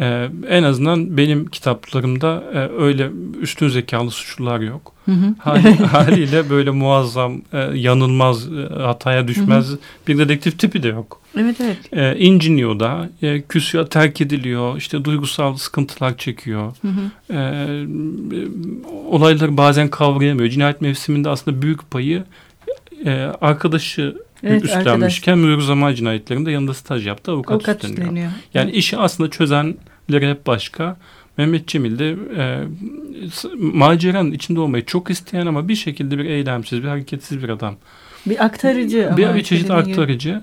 ee, 0.00 0.28
en 0.48 0.62
azından 0.62 1.16
benim 1.16 1.46
kitaplarımda 1.46 2.44
e, 2.54 2.82
öyle 2.82 3.10
üstün 3.40 3.68
zekalı 3.68 4.10
suçlular 4.10 4.60
yok. 4.60 4.92
Hı 5.04 5.12
hı. 5.12 5.34
Hal, 5.38 5.62
haliyle 5.92 6.50
böyle 6.50 6.70
muazzam, 6.70 7.42
e, 7.52 7.58
yanılmaz, 7.58 8.52
e, 8.52 8.82
hataya 8.82 9.28
düşmez 9.28 9.68
hı 9.68 9.72
hı. 9.72 9.78
bir 10.08 10.18
dedektif 10.18 10.58
tipi 10.58 10.82
de 10.82 10.88
yok. 10.88 11.20
Evet 11.38 11.56
evet. 11.60 11.78
E, 11.92 12.18
inciniyor 12.18 12.80
da, 12.80 13.08
e, 13.22 13.42
küsüyor, 13.42 13.86
terk 13.86 14.20
ediliyor, 14.20 14.76
işte 14.76 15.04
duygusal 15.04 15.56
sıkıntılar 15.56 16.16
çekiyor. 16.16 16.72
Hı 16.82 16.88
hı. 16.88 17.34
E, 17.34 17.40
olayları 19.10 19.56
bazen 19.56 19.88
kavrayamıyor. 19.88 20.48
Cinayet 20.48 20.80
mevsiminde 20.80 21.28
aslında 21.28 21.62
büyük 21.62 21.90
payı 21.90 22.24
e, 23.04 23.10
arkadaşı 23.40 24.16
evet, 24.44 24.64
üstlenmişken 24.64 25.38
mühür 25.38 25.60
zaman 25.60 25.94
cinayetlerinde 25.94 26.50
yanında 26.50 26.74
staj 26.74 27.06
yaptı 27.06 27.32
avukat, 27.32 27.52
avukat 27.52 27.76
üstleniyor. 27.76 28.02
üstleniyor. 28.02 28.30
Yani 28.54 28.70
evet. 28.70 28.78
işi 28.78 28.96
aslında 28.96 29.30
çözenleri 29.30 30.30
hep 30.30 30.46
başka. 30.46 30.96
Mehmet 31.36 31.68
Cemil 31.68 31.98
de 31.98 32.16
e, 32.36 32.64
maceranın 33.58 34.32
içinde 34.32 34.60
olmayı 34.60 34.84
çok 34.84 35.10
isteyen 35.10 35.46
ama 35.46 35.68
bir 35.68 35.74
şekilde 35.76 36.18
bir 36.18 36.24
eylemsiz, 36.24 36.82
bir 36.82 36.88
hareketsiz 36.88 37.42
bir 37.42 37.48
adam. 37.48 37.76
Bir 38.26 38.44
aktarıcı. 38.44 39.12
Bir, 39.16 39.24
ama 39.24 39.34
bir 39.34 39.42
çeşit 39.42 39.70
aktarıcı. 39.70 40.42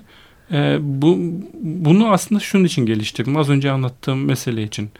E, 0.52 0.78
bu 0.80 1.18
Bunu 1.62 2.12
aslında 2.12 2.40
şunun 2.40 2.64
için 2.64 2.86
geliştirdim. 2.86 3.36
Az 3.36 3.50
önce 3.50 3.70
anlattığım 3.70 4.24
mesele 4.24 4.62
için. 4.62 4.90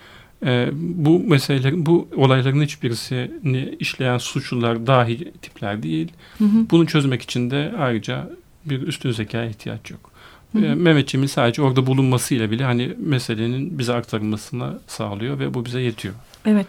E, 0.47 0.68
bu 0.73 1.18
meseleler, 1.18 1.87
bu 1.87 2.09
olayların 2.16 2.62
hiçbirisini 2.62 3.75
işleyen 3.80 4.18
suçlular 4.18 4.87
dahi 4.87 5.32
tipler 5.42 5.82
değil. 5.82 6.12
Hı 6.38 6.44
hı. 6.44 6.66
Bunu 6.71 6.87
çözmek 6.87 7.23
için 7.23 7.50
de 7.50 7.73
ayrıca 7.78 8.30
bir 8.64 8.83
üstün 8.83 9.12
zekaya 9.12 9.50
ihtiyaç 9.50 9.90
yok. 9.90 10.11
Hı 10.52 10.59
hı. 10.59 10.76
Mehmet 10.76 11.09
Cemil 11.09 11.28
sadece 11.28 11.62
orada 11.62 11.87
bulunmasıyla 11.87 12.50
bile 12.50 12.64
hani 12.64 12.95
meselenin 12.99 13.78
bize 13.78 13.95
aktarılmasını 13.95 14.78
sağlıyor 14.87 15.38
ve 15.38 15.54
bu 15.54 15.64
bize 15.64 15.81
yetiyor. 15.81 16.14
Evet. 16.47 16.66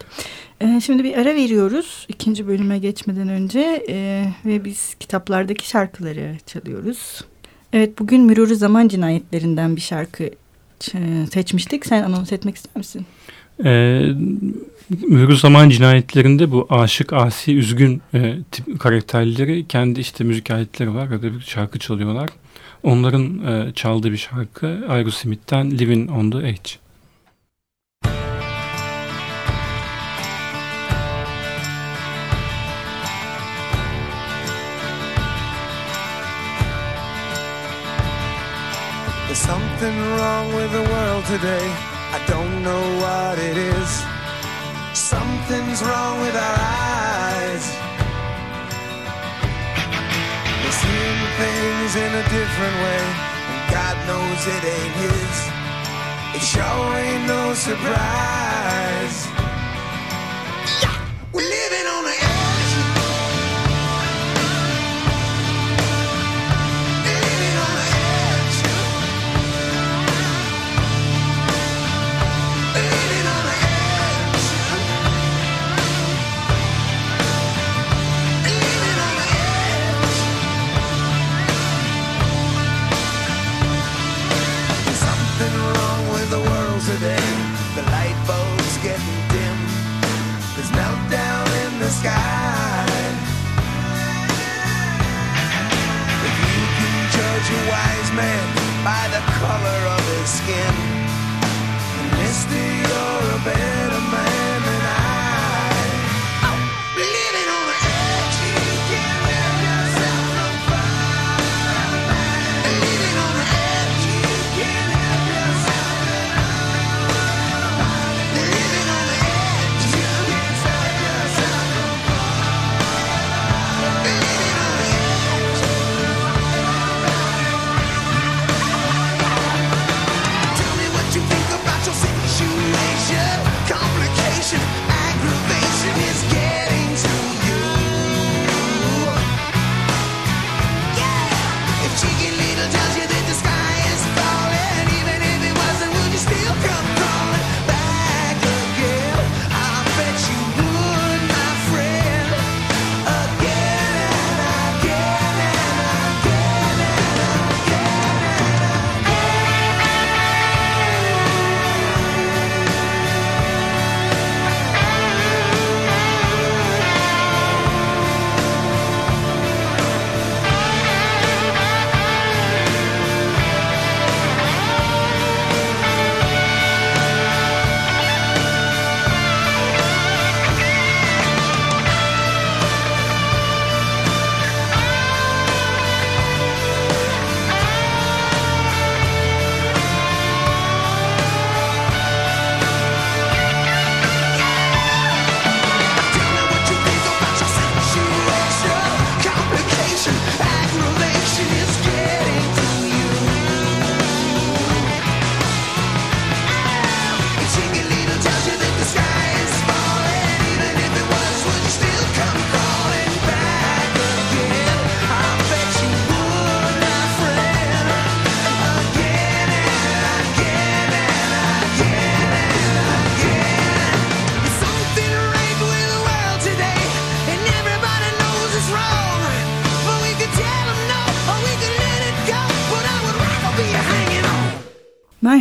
Ee, 0.61 0.81
şimdi 0.85 1.03
bir 1.03 1.17
ara 1.17 1.35
veriyoruz 1.35 2.05
ikinci 2.09 2.47
bölüme 2.47 2.79
geçmeden 2.79 3.29
önce 3.29 3.85
ee, 3.89 4.25
ve 4.45 4.65
biz 4.65 4.95
kitaplardaki 4.99 5.67
şarkıları 5.67 6.37
çalıyoruz. 6.45 7.21
Evet 7.73 7.99
bugün 7.99 8.21
Mürürü 8.21 8.55
Zaman 8.55 8.87
Cinayetlerinden 8.87 9.75
bir 9.75 9.81
şarkı 9.81 10.29
seçmiştik. 11.33 11.85
Sen 11.85 12.03
anons 12.03 12.31
etmek 12.31 12.55
ister 12.55 12.75
misin? 12.75 13.05
Ee, 13.65 14.13
Mürürü 14.89 15.37
Zaman 15.37 15.69
Cinayetlerinde 15.69 16.51
bu 16.51 16.67
aşık, 16.69 17.13
asi, 17.13 17.55
üzgün 17.55 18.01
e, 18.13 18.35
tip 18.51 18.79
karakterleri 18.79 19.67
kendi 19.67 19.99
işte 19.99 20.23
müzik 20.23 20.51
aletleri 20.51 20.95
var 20.95 21.09
ya 21.11 21.21
da 21.21 21.33
bir 21.33 21.39
şarkı 21.39 21.79
çalıyorlar. 21.79 22.29
Onların 22.83 23.45
e, 23.47 23.73
çaldığı 23.73 24.11
bir 24.11 24.17
şarkı 24.17 24.85
Aerosmith'ten 24.89 25.71
Living 25.71 26.11
on 26.11 26.31
the 26.31 26.37
Edge. 26.37 26.71
There's 39.27 39.39
something 39.39 39.97
wrong 40.17 40.51
with 40.53 40.71
the 40.71 40.83
world 40.83 41.25
today. 41.25 41.92
I 42.15 42.19
don't 42.27 42.61
know 42.61 42.83
what 43.01 43.39
it 43.39 43.57
is. 43.57 43.91
Something's 44.93 45.81
wrong 45.81 46.21
with 46.21 46.35
our 46.35 46.57
eyes. 46.61 47.65
We're 50.61 50.77
seeing 50.83 51.21
things 51.41 51.91
in 52.05 52.11
a 52.21 52.25
different 52.37 52.75
way, 52.85 53.03
and 53.51 53.61
God 53.73 53.95
knows 54.05 54.41
it 54.55 54.63
ain't 54.77 54.95
His. 55.03 55.35
It 56.37 56.43
sure 56.53 56.89
ain't 57.01 57.25
no 57.25 57.53
surprise. 57.55 58.52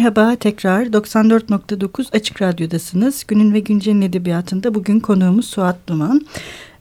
Merhaba 0.02 0.36
tekrar 0.36 0.86
94.9 0.86 2.16
Açık 2.16 2.42
Radyo'dasınız. 2.42 3.24
Günün 3.28 3.54
ve 3.54 3.60
Güncel'in 3.60 4.02
edebiyatında 4.02 4.74
bugün 4.74 5.00
konuğumuz 5.00 5.44
Suat 5.44 5.76
Duman. 5.86 6.26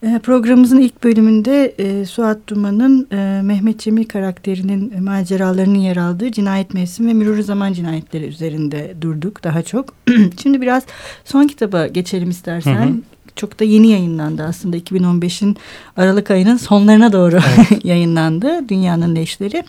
E, 0.04 0.20
programımızın 0.24 0.80
ilk 0.80 1.04
bölümünde 1.04 1.76
e, 1.78 2.06
Suat 2.06 2.38
Duman'ın 2.48 3.08
e, 3.12 3.42
Mehmet 3.42 3.80
Cemil 3.80 4.06
karakterinin 4.06 4.94
e, 4.98 5.00
maceralarının 5.00 5.80
yer 5.80 5.98
aldığı 5.98 6.32
Cinayet 6.32 6.74
Mevsim 6.74 7.08
ve 7.08 7.14
Mürür 7.14 7.42
Zaman 7.42 7.74
Cinayetleri 7.74 8.26
üzerinde 8.26 8.96
durduk 9.02 9.44
daha 9.44 9.62
çok. 9.62 9.94
Şimdi 10.44 10.62
biraz 10.62 10.84
son 11.26 11.48
kitaba 11.48 11.88
geçelim 11.88 12.30
istersen. 12.30 12.86
Hı 12.86 12.90
hı 12.90 12.94
çok 13.36 13.60
da 13.60 13.64
yeni 13.64 13.88
yayınlandı 13.88 14.44
aslında 14.44 14.78
2015'in 14.78 15.58
Aralık 15.98 16.32
ayının 16.32 16.58
sonlarına 16.58 17.14
doğru 17.14 17.40
evet. 17.58 17.86
yayınlandı 17.86 18.70
Dünyanın 18.70 19.16
Leşleri. 19.16 19.64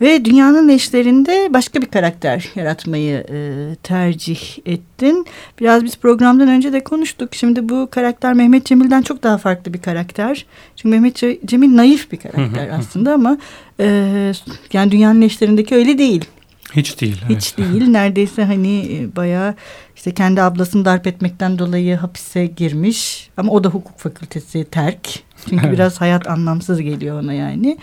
Ve 0.00 0.24
dünyanın 0.24 0.68
eşlerinde 0.68 1.48
başka 1.50 1.82
bir 1.82 1.86
karakter 1.86 2.48
yaratmayı 2.54 3.26
e, 3.30 3.36
tercih 3.82 4.40
ettin. 4.66 5.26
Biraz 5.60 5.84
biz 5.84 5.96
programdan 5.96 6.48
önce 6.48 6.72
de 6.72 6.84
konuştuk. 6.84 7.34
Şimdi 7.34 7.68
bu 7.68 7.88
karakter 7.90 8.34
Mehmet 8.34 8.66
Cemil'den 8.66 9.02
çok 9.02 9.22
daha 9.22 9.38
farklı 9.38 9.74
bir 9.74 9.82
karakter. 9.82 10.46
Çünkü 10.76 10.88
Mehmet 10.88 11.46
Cemil 11.46 11.76
naif 11.76 12.12
bir 12.12 12.16
karakter 12.16 12.68
aslında 12.68 13.14
ama 13.14 13.38
e, 13.80 14.32
yani 14.72 14.90
dünyanın 14.90 15.22
eşlerindeki 15.22 15.74
öyle 15.74 15.98
değil. 15.98 16.24
Hiç 16.72 17.00
değil. 17.00 17.22
Hiç 17.28 17.54
evet. 17.58 17.72
değil. 17.72 17.88
Neredeyse 17.88 18.44
hani 18.44 18.78
e, 18.78 19.16
bayağı 19.16 19.54
işte 19.96 20.14
kendi 20.14 20.42
ablasını 20.42 20.84
darp 20.84 21.06
etmekten 21.06 21.58
dolayı 21.58 21.96
hapise 21.96 22.46
girmiş. 22.46 23.30
Ama 23.36 23.52
o 23.52 23.64
da 23.64 23.68
hukuk 23.68 23.98
fakültesi 23.98 24.64
terk. 24.64 25.08
Çünkü 25.48 25.72
biraz 25.72 26.00
hayat 26.00 26.28
anlamsız 26.28 26.80
geliyor 26.80 27.22
ona 27.22 27.32
yani. 27.32 27.78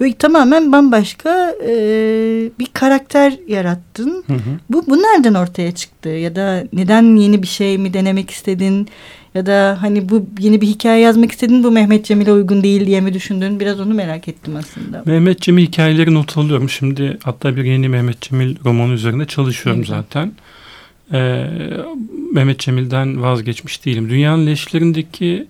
Böyle 0.00 0.14
tamamen 0.14 0.72
bambaşka 0.72 1.54
e, 1.66 1.72
bir 2.58 2.66
karakter 2.72 3.34
yarattın. 3.48 4.24
Hı 4.26 4.32
hı. 4.32 4.58
Bu, 4.70 4.86
bu 4.86 4.96
nereden 4.96 5.34
ortaya 5.34 5.72
çıktı? 5.72 6.08
Ya 6.08 6.36
da 6.36 6.64
neden 6.72 7.16
yeni 7.16 7.42
bir 7.42 7.46
şey 7.46 7.78
mi 7.78 7.94
denemek 7.94 8.30
istedin? 8.30 8.88
Ya 9.34 9.46
da 9.46 9.78
hani 9.80 10.08
bu 10.08 10.26
yeni 10.38 10.60
bir 10.60 10.66
hikaye 10.66 11.00
yazmak 11.00 11.32
istedin 11.32 11.64
bu 11.64 11.70
Mehmet 11.70 12.04
Cemil'e 12.04 12.32
uygun 12.32 12.62
değil 12.62 12.86
diye 12.86 13.00
mi 13.00 13.14
düşündün? 13.14 13.60
Biraz 13.60 13.80
onu 13.80 13.94
merak 13.94 14.28
ettim 14.28 14.56
aslında. 14.56 15.02
Mehmet 15.06 15.40
Cemil 15.40 15.66
hikayeleri 15.66 16.14
not 16.14 16.38
alıyorum. 16.38 16.70
Şimdi 16.70 17.18
hatta 17.24 17.56
bir 17.56 17.64
yeni 17.64 17.88
Mehmet 17.88 18.20
Cemil 18.20 18.56
romanı 18.64 18.92
üzerinde 18.92 19.24
çalışıyorum 19.24 19.80
evet. 19.80 19.88
zaten. 19.88 20.32
Ee, 21.12 21.44
Mehmet 22.32 22.58
Cemil'den 22.58 23.22
vazgeçmiş 23.22 23.84
değilim. 23.84 24.10
Dünyanın 24.10 24.46
leşlerindeki 24.46 25.46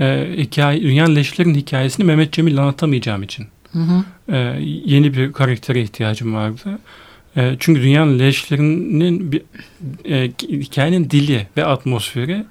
e, 0.00 0.26
hikaye, 0.36 0.82
dünyanın 0.82 1.16
leşlerin 1.16 1.54
hikayesini 1.54 2.06
Mehmet 2.06 2.32
Cemil'le 2.32 2.58
anlatamayacağım 2.58 3.22
için. 3.22 3.46
Hı 3.72 3.78
hı. 3.78 4.04
E, 4.36 4.58
yeni 4.84 5.14
bir 5.14 5.32
karaktere 5.32 5.82
ihtiyacım 5.82 6.34
vardı. 6.34 6.78
E, 7.36 7.56
çünkü 7.60 7.82
dünyanın 7.82 8.18
leşlerinin 8.18 9.32
bir, 9.32 9.42
e, 10.04 10.30
hikayenin 10.50 11.10
dili 11.10 11.46
ve 11.56 11.64
atmosferi 11.64 12.44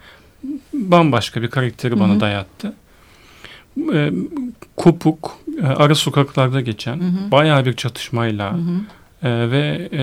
bambaşka 0.74 1.42
bir 1.42 1.48
karakteri 1.48 1.92
hı 1.92 1.96
hı. 1.96 2.00
bana 2.00 2.20
dayattı. 2.20 2.74
E, 3.94 4.12
kopuk, 4.76 5.40
e, 5.62 5.66
ara 5.66 5.96
sokaklarda 5.96 6.62
geçen, 6.62 6.96
hı 6.96 7.04
hı. 7.04 7.32
bayağı 7.32 7.66
bir 7.66 7.74
çatışmayla 7.74 8.54
hı 8.54 8.58
hı. 8.58 8.82
E, 9.28 9.52
ve 9.52 9.90
e, 9.92 10.02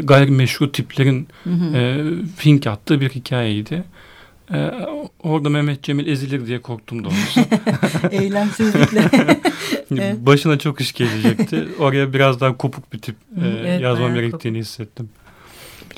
gayrimeşru 0.00 0.72
tiplerin 0.72 1.28
hı 1.44 1.50
hı. 1.50 1.76
E, 1.76 2.04
fink 2.36 2.66
attığı 2.66 3.00
bir 3.00 3.10
hikayeydi. 3.10 3.84
Ee, 4.52 4.70
orada 5.22 5.48
Mehmet 5.48 5.82
Cemil 5.82 6.06
ezilir 6.06 6.46
diye 6.46 6.62
korktum 6.62 7.04
doğrusu. 7.04 7.40
Eylemsizlikle. 8.10 9.10
evet. 9.92 10.16
Başına 10.18 10.58
çok 10.58 10.80
iş 10.80 10.92
gelecekti. 10.92 11.68
Oraya 11.78 12.12
biraz 12.12 12.40
daha 12.40 12.56
kopuk 12.56 12.92
bir 12.92 12.98
tip 12.98 13.16
e, 13.36 13.46
evet, 13.46 13.80
yazmam 13.80 14.14
gerektiğini 14.14 14.54
kopuk. 14.54 14.66
hissettim. 14.66 15.08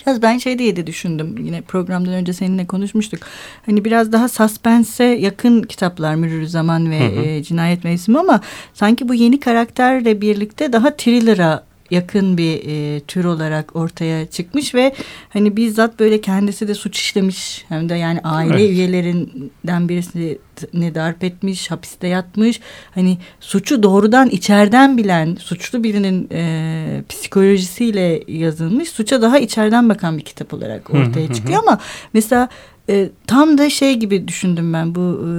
Biraz 0.06 0.22
ben 0.22 0.38
şey 0.38 0.58
diye 0.58 0.76
de 0.76 0.86
düşündüm. 0.86 1.34
Yine 1.38 1.60
programdan 1.60 2.14
önce 2.14 2.32
seninle 2.32 2.66
konuşmuştuk. 2.66 3.20
Hani 3.66 3.84
biraz 3.84 4.12
daha 4.12 4.28
suspense 4.28 5.04
yakın 5.04 5.62
kitaplar 5.62 6.14
Mürür 6.14 6.46
Zaman 6.46 6.90
ve 6.90 7.00
hı 7.00 7.20
hı. 7.20 7.24
E, 7.24 7.42
Cinayet 7.42 7.84
Mevsimi 7.84 8.18
ama 8.18 8.40
sanki 8.74 9.08
bu 9.08 9.14
yeni 9.14 9.40
karakterle 9.40 10.20
birlikte 10.20 10.72
daha 10.72 10.96
thriller'a 10.96 11.64
yakın 11.90 12.38
bir 12.38 12.62
e, 12.66 13.00
tür 13.00 13.24
olarak 13.24 13.76
ortaya 13.76 14.26
çıkmış 14.26 14.74
ve 14.74 14.94
hani 15.28 15.56
bizzat 15.56 16.00
böyle 16.00 16.20
kendisi 16.20 16.68
de 16.68 16.74
suç 16.74 16.98
işlemiş 16.98 17.64
hem 17.68 17.88
de 17.88 17.94
yani 17.94 18.20
aile 18.20 18.60
evet. 18.60 18.70
üyelerinden 18.70 19.88
birisini 19.88 20.94
darp 20.94 21.24
etmiş, 21.24 21.70
hapiste 21.70 22.08
yatmış. 22.08 22.60
Hani 22.94 23.18
suçu 23.40 23.82
doğrudan 23.82 24.28
içeriden 24.28 24.96
bilen, 24.98 25.34
suçlu 25.34 25.84
birinin 25.84 26.28
e, 26.32 27.02
psikolojisiyle 27.08 28.22
yazılmış, 28.28 28.88
suça 28.88 29.22
daha 29.22 29.38
içeriden 29.38 29.88
bakan 29.88 30.18
bir 30.18 30.24
kitap 30.24 30.54
olarak 30.54 30.90
ortaya 30.90 31.32
çıkıyor 31.32 31.62
ama 31.62 31.78
mesela 32.12 32.48
e, 32.88 33.08
tam 33.26 33.58
da 33.58 33.70
şey 33.70 33.94
gibi 33.94 34.28
düşündüm 34.28 34.72
ben 34.72 34.94
bu 34.94 35.26
e, 35.26 35.30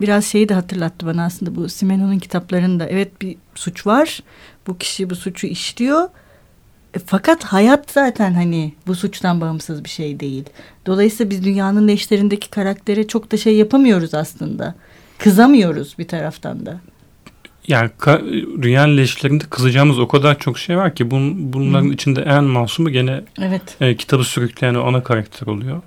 biraz 0.00 0.24
şeyi 0.24 0.48
de 0.48 0.54
hatırlattı 0.54 1.06
bana 1.06 1.24
aslında 1.24 1.56
bu 1.56 1.68
Simeno'nun 1.68 2.18
kitaplarında. 2.18 2.86
Evet 2.86 3.22
bir 3.22 3.36
suç 3.54 3.86
var. 3.86 4.20
Bu 4.66 4.78
kişi 4.78 5.10
bu 5.10 5.16
suçu 5.16 5.46
işliyor. 5.46 6.08
E, 6.94 6.98
fakat 7.06 7.44
hayat 7.44 7.90
zaten 7.90 8.34
hani 8.34 8.74
bu 8.86 8.94
suçtan 8.94 9.40
bağımsız 9.40 9.84
bir 9.84 9.90
şey 9.90 10.20
değil. 10.20 10.44
Dolayısıyla 10.86 11.30
biz 11.30 11.44
dünyanın 11.44 11.88
eşlerindeki 11.88 12.50
karaktere 12.50 13.06
çok 13.06 13.32
da 13.32 13.36
şey 13.36 13.56
yapamıyoruz 13.56 14.14
aslında. 14.14 14.74
Kızamıyoruz 15.18 15.98
bir 15.98 16.08
taraftan 16.08 16.66
da. 16.66 16.80
Yani 17.68 17.90
dünyanın 18.62 18.96
leşlerinde 18.96 19.44
kızacağımız 19.50 19.98
o 19.98 20.08
kadar 20.08 20.38
çok 20.38 20.58
şey 20.58 20.76
var 20.76 20.94
ki 20.94 21.10
bun, 21.10 21.52
bunların 21.52 21.88
Hı. 21.88 21.92
içinde 21.92 22.22
en 22.22 22.44
masumu 22.44 22.90
gene 22.90 23.20
evet. 23.42 23.62
e, 23.80 23.96
kitabı 23.96 24.24
sürükleyen 24.24 24.74
o 24.74 24.84
ana 24.84 25.02
karakter 25.02 25.46
oluyor. 25.46 25.82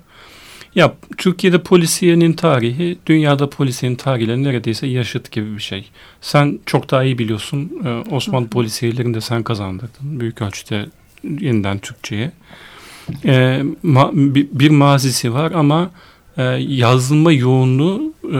Ya 0.74 0.94
Türkiye'de 1.16 1.62
polisiyenin 1.62 2.32
tarihi 2.32 2.98
dünyada 3.06 3.50
polisiyenin 3.50 3.96
tarihiyle 3.96 4.42
neredeyse 4.42 4.86
yaşıt 4.86 5.30
gibi 5.30 5.56
bir 5.56 5.62
şey. 5.62 5.88
Sen 6.20 6.58
çok 6.66 6.90
daha 6.90 7.04
iyi 7.04 7.18
biliyorsun. 7.18 7.72
Ee, 7.84 8.14
Osmanlı 8.14 8.48
polisiyelerini 8.48 9.14
de 9.14 9.20
sen 9.20 9.42
kazandırdın. 9.42 10.20
Büyük 10.20 10.42
ölçüde 10.42 10.86
yeniden 11.24 11.78
Türkçe'ye. 11.78 12.32
Ee, 13.24 13.62
ma, 13.82 14.10
bir, 14.12 14.70
mazisi 14.70 15.34
var 15.34 15.52
ama 15.52 15.90
e, 16.36 16.42
yazılma 16.68 17.32
yoğunluğu 17.32 18.12
e, 18.24 18.36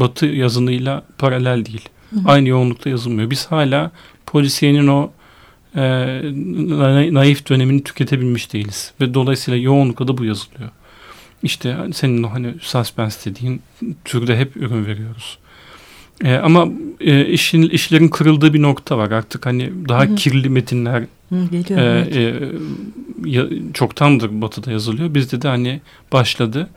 Batı 0.00 0.26
yazınıyla 0.26 1.02
paralel 1.18 1.66
değil. 1.66 1.88
Hı 2.10 2.16
hı. 2.16 2.28
Aynı 2.28 2.48
yoğunlukta 2.48 2.90
yazılmıyor. 2.90 3.30
Biz 3.30 3.46
hala 3.46 3.90
polisiyenin 4.26 4.86
o 4.86 5.10
e, 5.76 5.80
naif 7.14 7.48
dönemini 7.48 7.84
tüketebilmiş 7.84 8.52
değiliz. 8.52 8.92
Ve 9.00 9.14
dolayısıyla 9.14 9.60
yoğunlukla 9.60 10.08
da 10.08 10.18
bu 10.18 10.24
yazılıyor. 10.24 10.70
İşte 11.42 11.76
senin 11.92 12.22
o 12.22 12.30
hani 12.32 12.54
suspense 12.60 13.30
dediğin 13.30 13.62
türde 14.04 14.38
hep 14.38 14.56
ürün 14.56 14.86
veriyoruz. 14.86 15.38
E, 16.24 16.34
ama 16.34 16.68
e, 17.00 17.26
işin 17.26 17.62
işlerin 17.62 18.08
kırıldığı 18.08 18.54
bir 18.54 18.62
nokta 18.62 18.98
var. 18.98 19.10
Artık 19.10 19.46
hani 19.46 19.72
daha 19.88 20.04
Hı-hı. 20.04 20.14
kirli 20.14 20.48
metinler 20.48 21.02
Hı, 21.28 21.44
geliyor, 21.50 21.80
e, 21.80 21.84
evet. 21.84 22.16
e, 22.16 22.48
ya, 23.24 23.44
çoktandır 23.74 24.42
Batı'da 24.42 24.72
yazılıyor. 24.72 25.14
Bizde 25.14 25.42
de 25.42 25.48
hani 25.48 25.80
başladı. 26.12 26.70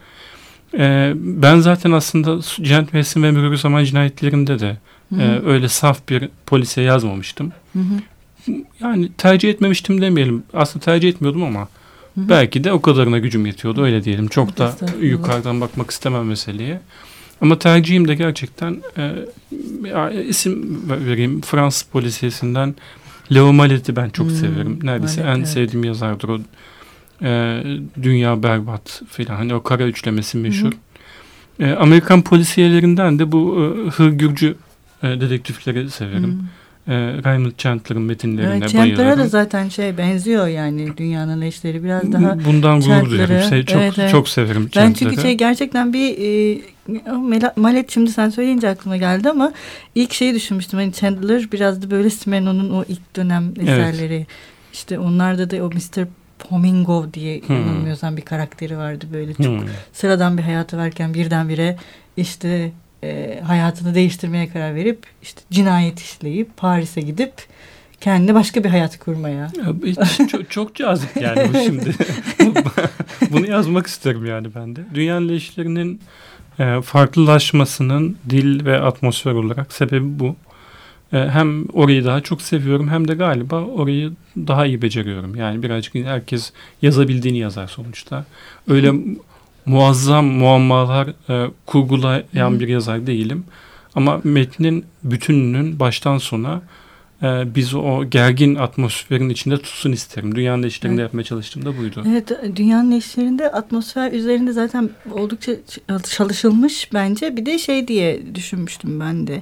E, 0.78 1.14
ben 1.16 1.60
zaten 1.60 1.92
aslında 1.92 2.40
Cent 2.62 2.94
Mevsim 2.94 3.24
ve 3.24 3.32
Mürür 3.32 3.58
Zaman 3.58 3.84
cinayetlerinde 3.84 4.60
de 4.60 4.78
e, 5.20 5.40
öyle 5.46 5.70
saf 5.70 6.10
bir 6.10 6.30
polise 6.46 6.82
yazmamıştım. 6.82 7.52
Hı 7.74 7.80
hı. 7.80 8.54
Yani 8.80 9.10
tercih 9.18 9.50
etmemiştim 9.50 10.02
demeyelim. 10.02 10.44
Aslında 10.54 10.86
tercih 10.86 11.10
etmiyordum 11.10 11.44
ama 11.44 11.68
Hı-hı. 12.16 12.30
Belki 12.30 12.64
de 12.64 12.74
o 12.74 12.82
kadarına 12.82 13.20
gücüm 13.20 13.46
yetiyordu 13.46 13.84
öyle 13.84 14.04
diyelim. 14.04 14.28
Çok 14.28 14.58
da 14.58 14.76
yukarıdan 15.02 15.62
bakmak 15.62 15.92
istemem 15.92 16.26
meseleye. 16.26 16.82
Ama 17.42 17.60
tercihim 17.60 18.08
de 18.08 18.16
gerçekten 18.16 18.82
e, 18.98 19.14
isim 20.28 20.82
vereyim. 20.90 21.42
Fransız 21.42 21.84
polisiyesinden 21.84 22.76
Leo 23.34 23.54
Malet'i 23.54 23.96
ben 23.96 24.10
çok 24.10 24.28
hmm, 24.28 24.36
severim. 24.36 24.80
Neredeyse 24.84 25.22
Malet, 25.22 25.36
en 25.36 25.40
evet. 25.40 25.50
sevdiğim 25.50 25.84
yazardır 25.84 26.30
o. 26.30 26.40
E, 27.22 27.64
Dünya 28.04 28.44
Berbat 28.44 29.02
filan. 29.10 29.36
Hani 29.36 29.54
o 29.54 29.64
kara 29.64 29.84
üçlemesi 29.84 30.38
meşhur. 30.38 30.72
E, 31.60 31.72
Amerikan 31.72 32.22
polisiyelerinden 32.22 33.20
de 33.20 33.32
bu 33.32 33.56
e, 33.56 33.90
Hırgürcü 33.90 34.56
e, 35.04 35.08
dedektifleri 35.08 35.90
severim. 35.90 36.40
Hmm 36.40 36.48
e, 36.88 36.94
Raymond 37.26 37.52
Chandler'ın 37.58 38.02
metinlerine 38.02 38.58
evet, 38.58 38.70
Chandler'a 38.70 38.98
bayılırım. 38.98 39.20
da 39.20 39.28
zaten 39.28 39.70
şey 39.70 39.98
benziyor 39.98 40.48
yani 40.48 40.98
dünyanın 40.98 41.42
eşleri 41.42 41.84
biraz 41.84 42.12
daha 42.12 42.46
Bundan 42.46 42.82
gurur 42.82 43.10
duyuyorum. 43.10 43.50
Şey, 43.50 43.66
çok, 43.66 43.82
evet, 43.82 44.00
evet. 44.00 44.12
çok 44.12 44.30
severim 44.30 44.70
Chandler'ı. 44.70 44.90
Ben 44.90 44.94
çünkü 44.94 45.22
şey 45.22 45.34
gerçekten 45.34 45.94
bir 45.94 46.18
e, 46.20 46.62
Malet 47.56 47.92
şimdi 47.92 48.12
sen 48.12 48.30
söyleyince 48.30 48.70
aklıma 48.70 48.98
geldi 48.98 49.30
ama 49.30 49.54
ilk 49.96 50.14
şeyi 50.14 50.34
düşünmüştüm. 50.36 50.80
Hani 50.80 50.94
Chandler 50.94 51.52
biraz 51.52 51.82
da 51.82 51.92
böyle 51.92 52.10
Simeno'nun 52.10 52.70
o 52.70 52.84
ilk 52.88 53.16
dönem 53.16 53.54
eserleri. 53.60 54.16
Evet. 54.16 54.28
İşte 54.74 55.00
onlarda 55.00 55.50
da 55.50 55.64
o 55.64 55.70
Mr. 55.70 56.08
Pomingo 56.40 57.14
diye 57.14 57.42
hmm. 57.42 57.56
yanılmıyorsam 57.56 58.18
bir 58.18 58.22
karakteri 58.22 58.78
vardı 58.78 59.06
böyle 59.14 59.34
çok 59.34 59.46
hmm. 59.46 59.68
sıradan 59.94 60.38
bir 60.38 60.44
hayatı 60.44 60.78
varken 60.78 61.14
birdenbire 61.14 61.78
işte 62.18 62.72
e, 63.06 63.42
hayatını 63.42 63.96
değiştirmeye 63.96 64.50
karar 64.50 64.76
verip 64.76 65.04
işte 65.22 65.42
cinayet 65.52 66.00
işleyip 66.00 66.58
Paris'e 66.58 67.02
gidip 67.02 67.34
kendi 68.02 68.34
başka 68.34 68.64
bir 68.64 68.70
hayat 68.70 69.00
kurmaya. 69.00 69.52
Ya, 69.98 70.28
çok, 70.28 70.52
çok 70.52 70.76
cazip 70.76 71.22
yani 71.22 71.50
bu 71.54 71.58
şimdi. 71.58 71.96
Bunu 73.32 73.48
yazmak 73.48 73.88
isterim 73.88 74.26
yani 74.26 74.48
ben 74.56 74.76
de. 74.76 74.82
Dünyanın 74.94 75.30
leşlerinin 75.30 76.02
e, 76.60 76.82
farklılaşmasının 76.82 78.18
dil 78.30 78.66
ve 78.66 78.82
atmosfer 78.82 79.32
olarak 79.32 79.74
sebebi 79.74 80.20
bu. 80.20 80.36
E, 81.14 81.18
hem 81.18 81.66
orayı 81.66 82.06
daha 82.06 82.22
çok 82.22 82.42
seviyorum 82.42 82.90
hem 82.90 83.08
de 83.08 83.14
galiba 83.14 83.62
orayı 83.62 84.12
daha 84.38 84.66
iyi 84.66 84.82
beceriyorum. 84.82 85.36
Yani 85.36 85.64
birazcık 85.64 85.96
herkes 85.96 86.52
yazabildiğini 86.82 87.38
yazar 87.38 87.68
sonuçta. 87.68 88.26
Öyle 88.68 88.94
muazzam 89.66 90.26
muammalar 90.26 91.08
e, 91.08 91.52
kurgulayan 91.66 92.52
Hı. 92.52 92.60
bir 92.60 92.68
yazar 92.68 93.08
değilim. 93.08 93.44
Ama 93.96 94.22
metnin 94.24 94.86
bütününün 95.04 95.80
baştan 95.80 96.18
sona 96.18 96.62
e, 97.24 97.56
bizi 97.56 97.78
o 97.78 98.06
gergin 98.06 98.56
atmosferin 98.56 99.30
içinde 99.30 99.58
tutsun 99.58 99.92
isterim. 99.92 100.36
Dünyanın 100.36 100.64
eşlerinde 100.64 101.02
evet. 101.02 101.08
yapmaya 101.10 101.24
çalıştığım 101.24 101.66
da 101.66 101.78
buydu. 101.78 102.04
Evet, 102.08 102.32
dünyanın 102.56 102.92
eşlerinde 102.92 103.52
atmosfer 103.52 104.12
üzerinde 104.12 104.52
zaten 104.52 104.90
oldukça 105.12 105.52
çalışılmış 106.04 106.94
bence. 106.94 107.38
Bir 107.38 107.46
de 107.46 107.60
şey 107.60 107.88
diye 107.88 108.36
düşünmüştüm 108.36 109.00
ben 109.00 109.28
de. 109.28 109.42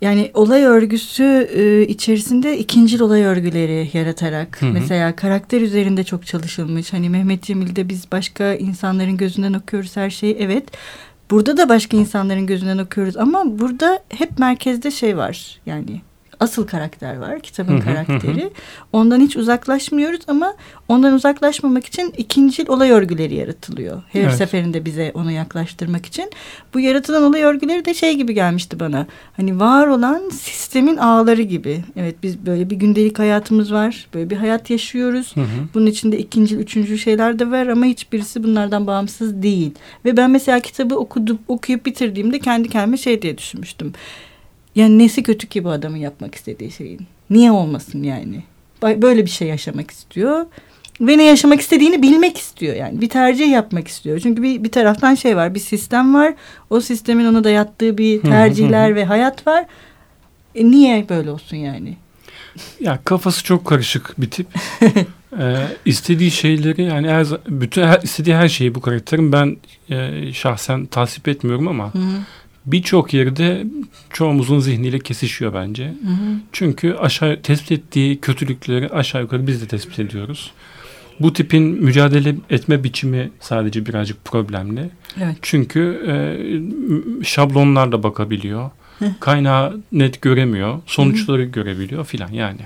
Yani 0.00 0.30
olay 0.34 0.64
örgüsü 0.64 1.48
e, 1.54 1.82
içerisinde 1.86 2.58
ikinci 2.58 3.02
olay 3.02 3.22
örgüleri 3.22 3.90
yaratarak 3.92 4.62
hı 4.62 4.66
hı. 4.66 4.70
mesela 4.70 5.16
karakter 5.16 5.60
üzerinde 5.60 6.04
çok 6.04 6.26
çalışılmış. 6.26 6.92
Hani 6.92 7.10
Mehmet 7.10 7.42
Cemil'de 7.42 7.88
biz 7.88 8.12
başka 8.12 8.54
insanların 8.54 9.16
gözünden 9.16 9.52
okuyoruz 9.52 9.96
her 9.96 10.10
şeyi 10.10 10.36
evet. 10.40 10.64
burada 11.30 11.56
da 11.56 11.68
başka 11.68 11.96
insanların 11.96 12.46
gözünden 12.46 12.78
okuyoruz 12.78 13.16
ama 13.16 13.58
burada 13.58 14.02
hep 14.08 14.38
merkezde 14.38 14.90
şey 14.90 15.16
var 15.16 15.60
yani 15.66 16.00
asıl 16.40 16.66
karakter 16.66 17.16
var 17.16 17.40
kitabın 17.40 17.80
karakteri. 17.80 18.50
Ondan 18.92 19.20
hiç 19.20 19.36
uzaklaşmıyoruz 19.36 20.20
ama 20.28 20.54
ondan 20.88 21.14
uzaklaşmamak 21.14 21.86
için 21.86 22.14
ikinci 22.16 22.64
olay 22.68 22.90
örgüleri 22.90 23.34
yaratılıyor. 23.34 24.02
Her 24.12 24.20
evet. 24.20 24.34
seferinde 24.34 24.84
bize 24.84 25.12
onu 25.14 25.30
yaklaştırmak 25.30 26.06
için. 26.06 26.30
Bu 26.74 26.80
yaratılan 26.80 27.22
olay 27.22 27.42
örgüleri 27.42 27.84
de 27.84 27.94
şey 27.94 28.14
gibi 28.16 28.34
gelmişti 28.34 28.80
bana. 28.80 29.06
Hani 29.36 29.60
var 29.60 29.86
olan 29.86 30.28
sistemin 30.28 30.96
ağları 30.96 31.42
gibi. 31.42 31.84
Evet 31.96 32.16
biz 32.22 32.46
böyle 32.46 32.70
bir 32.70 32.76
gündelik 32.76 33.18
hayatımız 33.18 33.72
var. 33.72 34.06
Böyle 34.14 34.30
bir 34.30 34.36
hayat 34.36 34.70
yaşıyoruz. 34.70 35.36
Hı 35.36 35.40
hı. 35.40 35.46
Bunun 35.74 35.86
içinde 35.86 36.18
ikinci, 36.18 36.56
üçüncü 36.56 36.98
şeyler 36.98 37.38
de 37.38 37.50
var 37.50 37.66
ama 37.66 37.84
hiçbirisi 37.84 38.44
bunlardan 38.44 38.86
bağımsız 38.86 39.42
değil. 39.42 39.72
Ve 40.04 40.16
ben 40.16 40.30
mesela 40.30 40.60
kitabı 40.60 40.96
okudum, 40.96 41.38
okuyup 41.48 41.86
bitirdiğimde 41.86 42.38
kendi 42.38 42.68
kendime 42.68 42.96
şey 42.96 43.22
diye 43.22 43.38
düşünmüştüm. 43.38 43.92
Yani 44.76 44.98
nesi 44.98 45.22
kötü 45.22 45.46
ki 45.46 45.64
bu 45.64 45.70
adamın 45.70 45.96
yapmak 45.96 46.34
istediği 46.34 46.70
şeyin? 46.70 47.06
Niye 47.30 47.52
olmasın 47.52 48.02
yani? 48.02 48.42
Böyle 48.82 49.24
bir 49.24 49.30
şey 49.30 49.48
yaşamak 49.48 49.90
istiyor. 49.90 50.46
Ve 51.00 51.18
ne 51.18 51.24
yaşamak 51.24 51.60
istediğini 51.60 52.02
bilmek 52.02 52.38
istiyor 52.38 52.76
yani. 52.76 53.00
Bir 53.00 53.08
tercih 53.08 53.50
yapmak 53.50 53.88
istiyor. 53.88 54.20
Çünkü 54.20 54.42
bir, 54.42 54.64
bir 54.64 54.72
taraftan 54.72 55.14
şey 55.14 55.36
var. 55.36 55.54
Bir 55.54 55.60
sistem 55.60 56.14
var. 56.14 56.34
O 56.70 56.80
sistemin 56.80 57.24
ona 57.24 57.44
dayattığı 57.44 57.98
bir 57.98 58.20
tercihler 58.20 58.94
ve 58.94 59.04
hayat 59.04 59.46
var. 59.46 59.66
E 60.54 60.70
niye 60.70 61.06
böyle 61.08 61.30
olsun 61.30 61.56
yani? 61.56 61.96
Ya 62.80 62.98
kafası 63.04 63.44
çok 63.44 63.64
karışık 63.64 64.14
bir 64.18 64.30
tip. 64.30 64.46
ee, 65.38 65.66
istediği 65.84 66.30
şeyleri 66.30 66.82
yani 66.82 67.08
her, 67.08 67.26
bütün 67.48 67.82
her, 67.82 68.02
istediği 68.02 68.36
her 68.36 68.48
şeyi 68.48 68.74
bu 68.74 68.80
karakterin 68.80 69.32
ben 69.32 69.56
e, 69.90 70.32
şahsen 70.32 70.86
tasvip 70.86 71.28
etmiyorum 71.28 71.68
ama 71.68 71.92
birçok 72.66 73.14
yerde 73.14 73.66
çoğumuzun 74.12 74.60
zihniyle 74.60 74.98
kesişiyor 74.98 75.54
bence. 75.54 75.84
Hı 75.84 75.90
hı. 75.90 76.36
Çünkü 76.52 76.94
aşağı 76.94 77.42
tespit 77.42 77.72
ettiği 77.72 78.20
kötülükleri 78.20 78.88
aşağı 78.88 79.22
yukarı 79.22 79.46
biz 79.46 79.62
de 79.62 79.66
tespit 79.66 79.98
ediyoruz. 79.98 80.52
Bu 81.20 81.32
tipin 81.32 81.62
mücadele 81.62 82.36
etme 82.50 82.84
biçimi 82.84 83.30
sadece 83.40 83.86
birazcık 83.86 84.24
problemli. 84.24 84.90
Evet. 85.22 85.36
Çünkü 85.42 86.02
e, 86.08 86.14
şablonlarla 87.24 88.02
bakabiliyor. 88.02 88.70
Hı. 88.98 89.04
Kaynağı 89.20 89.80
net 89.92 90.22
göremiyor. 90.22 90.80
Sonuçları 90.86 91.42
hı 91.42 91.46
hı. 91.46 91.50
görebiliyor 91.50 92.04
filan 92.04 92.32
yani. 92.32 92.60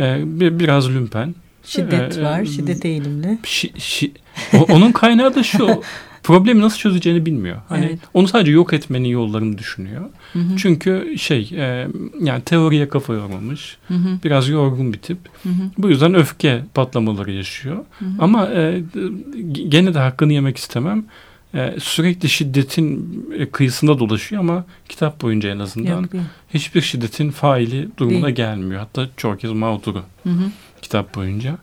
E, 0.00 0.20
biraz 0.60 0.90
lümpen. 0.90 1.34
Şiddet 1.64 2.18
e, 2.18 2.22
var. 2.22 2.44
Şiddet 2.44 2.84
eğilimli. 2.84 3.38
Şi, 3.44 3.72
şi, 3.78 4.12
o, 4.54 4.58
onun 4.58 4.92
kaynağı 4.92 5.34
da 5.34 5.42
şu. 5.42 5.82
problemi 6.24 6.60
nasıl 6.60 6.78
çözeceğini 6.78 7.26
bilmiyor. 7.26 7.56
Hani 7.68 7.86
evet. 7.86 7.98
onu 8.14 8.28
sadece 8.28 8.52
yok 8.52 8.72
etmenin 8.72 9.08
yollarını 9.08 9.58
düşünüyor. 9.58 10.04
Hı 10.32 10.38
hı. 10.38 10.56
Çünkü 10.56 11.14
şey 11.18 11.50
e, 11.56 11.88
yani 12.20 12.42
teoriye 12.42 12.88
kafa 12.88 13.14
yormamış. 13.14 13.76
Hı 13.88 13.94
hı. 13.94 14.18
Biraz 14.24 14.48
yorgun 14.48 14.92
bir 14.92 14.98
tip. 14.98 15.18
Hı 15.42 15.48
hı. 15.48 15.62
Bu 15.78 15.88
yüzden 15.88 16.14
öfke 16.14 16.62
patlamaları 16.74 17.32
yaşıyor. 17.32 17.76
Hı 17.98 18.04
hı. 18.04 18.08
Ama 18.18 18.48
e, 18.48 18.82
gene 19.52 19.94
de 19.94 19.98
hakkını 19.98 20.32
yemek 20.32 20.56
istemem. 20.56 21.04
E, 21.54 21.74
sürekli 21.80 22.28
şiddetin 22.28 23.20
e, 23.38 23.50
kıyısında 23.50 23.98
dolaşıyor 23.98 24.40
ama 24.42 24.64
kitap 24.88 25.22
boyunca 25.22 25.50
en 25.50 25.58
azından 25.58 26.02
yok, 26.02 26.10
hiçbir 26.54 26.80
şiddetin 26.80 27.30
faili 27.30 27.88
durumuna 27.98 28.26
değil. 28.26 28.36
gelmiyor. 28.36 28.80
Hatta 28.80 29.08
çok 29.16 29.40
kez 29.40 29.52
mağduru 29.52 30.02
hı 30.22 30.30
hı. 30.30 30.50
kitap 30.82 31.14
boyunca. 31.14 31.58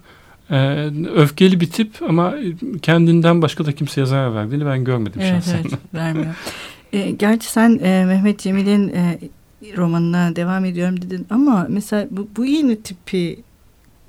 Ee, 0.52 0.92
öfkeli 1.16 1.60
bir 1.60 1.70
tip 1.70 2.02
ama 2.10 2.36
kendinden 2.82 3.42
başka 3.42 3.66
da 3.66 3.72
kimseye 3.72 4.06
zarar 4.06 4.36
verdiğini 4.36 4.66
ben 4.66 4.84
görmedim 4.84 5.22
evet, 5.22 5.34
şahsen. 5.34 5.60
Evet, 5.62 5.74
vermiyor. 5.94 6.36
E, 6.94 7.12
gerçi 7.12 7.48
sen 7.48 7.80
e, 7.84 8.06
Mehmet 8.06 8.40
Cemil'in 8.40 8.90
e, 8.90 9.20
romanına 9.78 10.36
devam 10.36 10.66
ediyorum 10.66 11.02
dedin 11.02 11.28
ama 11.30 11.66
mesela 11.70 12.08
bu, 12.12 12.28
bu 12.38 12.46
yeni 12.46 12.82
tipi 12.82 13.40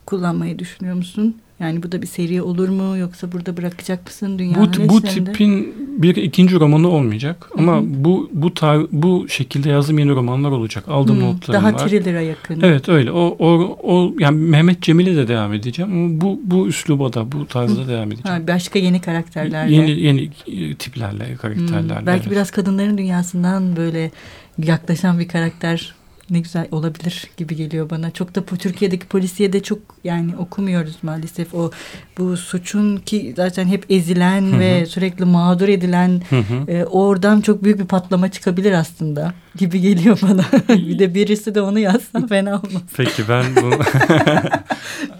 kullanmayı 0.06 0.58
düşünüyor 0.58 0.96
musun? 0.96 1.36
Yani 1.62 1.82
bu 1.82 1.92
da 1.92 2.02
bir 2.02 2.06
seri 2.06 2.42
olur 2.42 2.68
mu 2.68 2.96
yoksa 2.96 3.32
burada 3.32 3.56
bırakacak 3.56 4.06
mısın 4.06 4.38
dünyanın 4.38 4.72
bu, 4.78 4.88
bu 4.88 5.02
tipin 5.02 5.74
bir 6.02 6.16
ikinci 6.16 6.60
romanı 6.60 6.88
olmayacak 6.88 7.50
ama 7.58 7.76
Hı-hı. 7.76 7.84
bu 7.86 8.30
bu 8.32 8.54
tar 8.54 8.86
bu 8.92 9.28
şekilde 9.28 9.68
yazdığım 9.68 9.98
yeni 9.98 10.10
romanlar 10.10 10.50
olacak. 10.50 10.88
Aldığım 10.88 11.16
Hı, 11.16 11.20
notlarım 11.20 11.60
daha 11.60 11.72
var. 11.72 11.78
Daha 11.78 11.86
thriller'a 11.86 12.20
yakın. 12.20 12.60
Evet 12.62 12.88
öyle. 12.88 13.12
O, 13.12 13.36
o, 13.38 13.78
o 13.82 14.14
yani 14.18 14.38
Mehmet 14.38 14.82
Cemil'e 14.82 15.16
de 15.16 15.28
devam 15.28 15.52
edeceğim 15.52 15.92
ama 15.92 16.20
bu 16.20 16.40
bu 16.44 16.68
üsluba 16.68 17.12
da 17.12 17.32
bu 17.32 17.46
tarzda 17.46 17.82
Hı. 17.82 17.88
devam 17.88 18.12
edeceğim. 18.12 18.40
Ha, 18.40 18.48
başka 18.48 18.78
yeni 18.78 19.00
karakterlerle. 19.00 19.74
Yeni 19.74 19.90
yeni 19.90 20.30
tiplerle, 20.74 21.36
karakterlerle. 21.36 22.02
Hı, 22.02 22.06
belki 22.06 22.22
evet. 22.22 22.30
biraz 22.30 22.50
kadınların 22.50 22.98
dünyasından 22.98 23.76
böyle 23.76 24.10
yaklaşan 24.58 25.20
bir 25.20 25.28
karakter 25.28 25.94
ne 26.30 26.40
güzel 26.40 26.66
olabilir 26.70 27.30
gibi 27.36 27.56
geliyor 27.56 27.90
bana. 27.90 28.10
Çok 28.10 28.34
da 28.34 28.44
Türkiye'deki 28.44 29.06
polisiye 29.06 29.52
de 29.52 29.62
çok 29.62 29.78
yani 30.04 30.36
okumuyoruz 30.36 30.96
maalesef. 31.02 31.54
O 31.54 31.70
bu 32.18 32.36
suçun 32.36 32.96
ki 32.96 33.32
zaten 33.36 33.66
hep 33.66 33.84
ezilen 33.90 34.42
hı 34.42 34.56
hı. 34.56 34.60
ve 34.60 34.86
sürekli 34.86 35.24
mağdur 35.24 35.68
edilen 35.68 36.22
hı 36.30 36.36
hı. 36.36 36.70
E, 36.72 36.84
oradan 36.84 37.40
çok 37.40 37.64
büyük 37.64 37.78
bir 37.78 37.84
patlama 37.84 38.30
çıkabilir 38.30 38.72
aslında 38.72 39.34
gibi 39.56 39.80
geliyor 39.80 40.18
bana. 40.22 40.44
bir 40.68 40.98
de 40.98 41.14
birisi 41.14 41.54
de 41.54 41.60
onu 41.60 41.78
yazsa 41.78 42.26
fena 42.26 42.50
olmaz. 42.50 42.82
Peki 42.96 43.22
ben 43.28 43.44
bu 43.56 43.70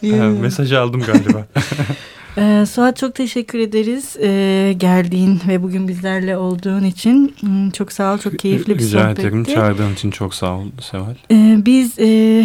mesajı 0.41 0.81
aldım 0.81 1.03
galiba. 1.03 1.47
Ee, 2.39 2.65
Suat 2.67 2.97
çok 2.97 3.15
teşekkür 3.15 3.59
ederiz 3.59 4.17
ee, 4.21 4.75
geldiğin 4.77 5.41
ve 5.49 5.63
bugün 5.63 5.89
bizlerle 5.89 6.37
olduğun 6.37 6.85
için. 6.85 7.35
Hmm, 7.41 7.71
çok 7.71 7.93
sağ 7.93 8.15
ol, 8.15 8.19
çok 8.19 8.39
keyifli 8.39 8.79
bir 8.79 8.85
Rica 8.85 8.99
sohbetti. 8.99 9.11
Rica 9.11 9.29
ederim, 9.29 9.45
çağırdığın 9.45 9.93
için 9.93 10.11
çok 10.11 10.35
sağ 10.35 10.57
ol 10.57 10.65
Seval. 10.81 11.15
Ee, 11.31 11.57
biz 11.59 11.99
e, 11.99 12.45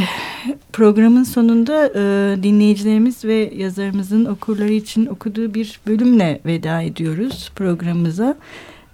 programın 0.73 1.23
sonunda 1.23 1.87
e, 1.87 2.43
dinleyicilerimiz 2.43 3.25
ve 3.25 3.51
yazarımızın 3.55 4.25
okurları 4.25 4.73
için 4.73 5.05
okuduğu 5.05 5.53
bir 5.53 5.79
bölümle 5.87 6.41
veda 6.45 6.81
ediyoruz 6.81 7.51
programımıza. 7.55 8.37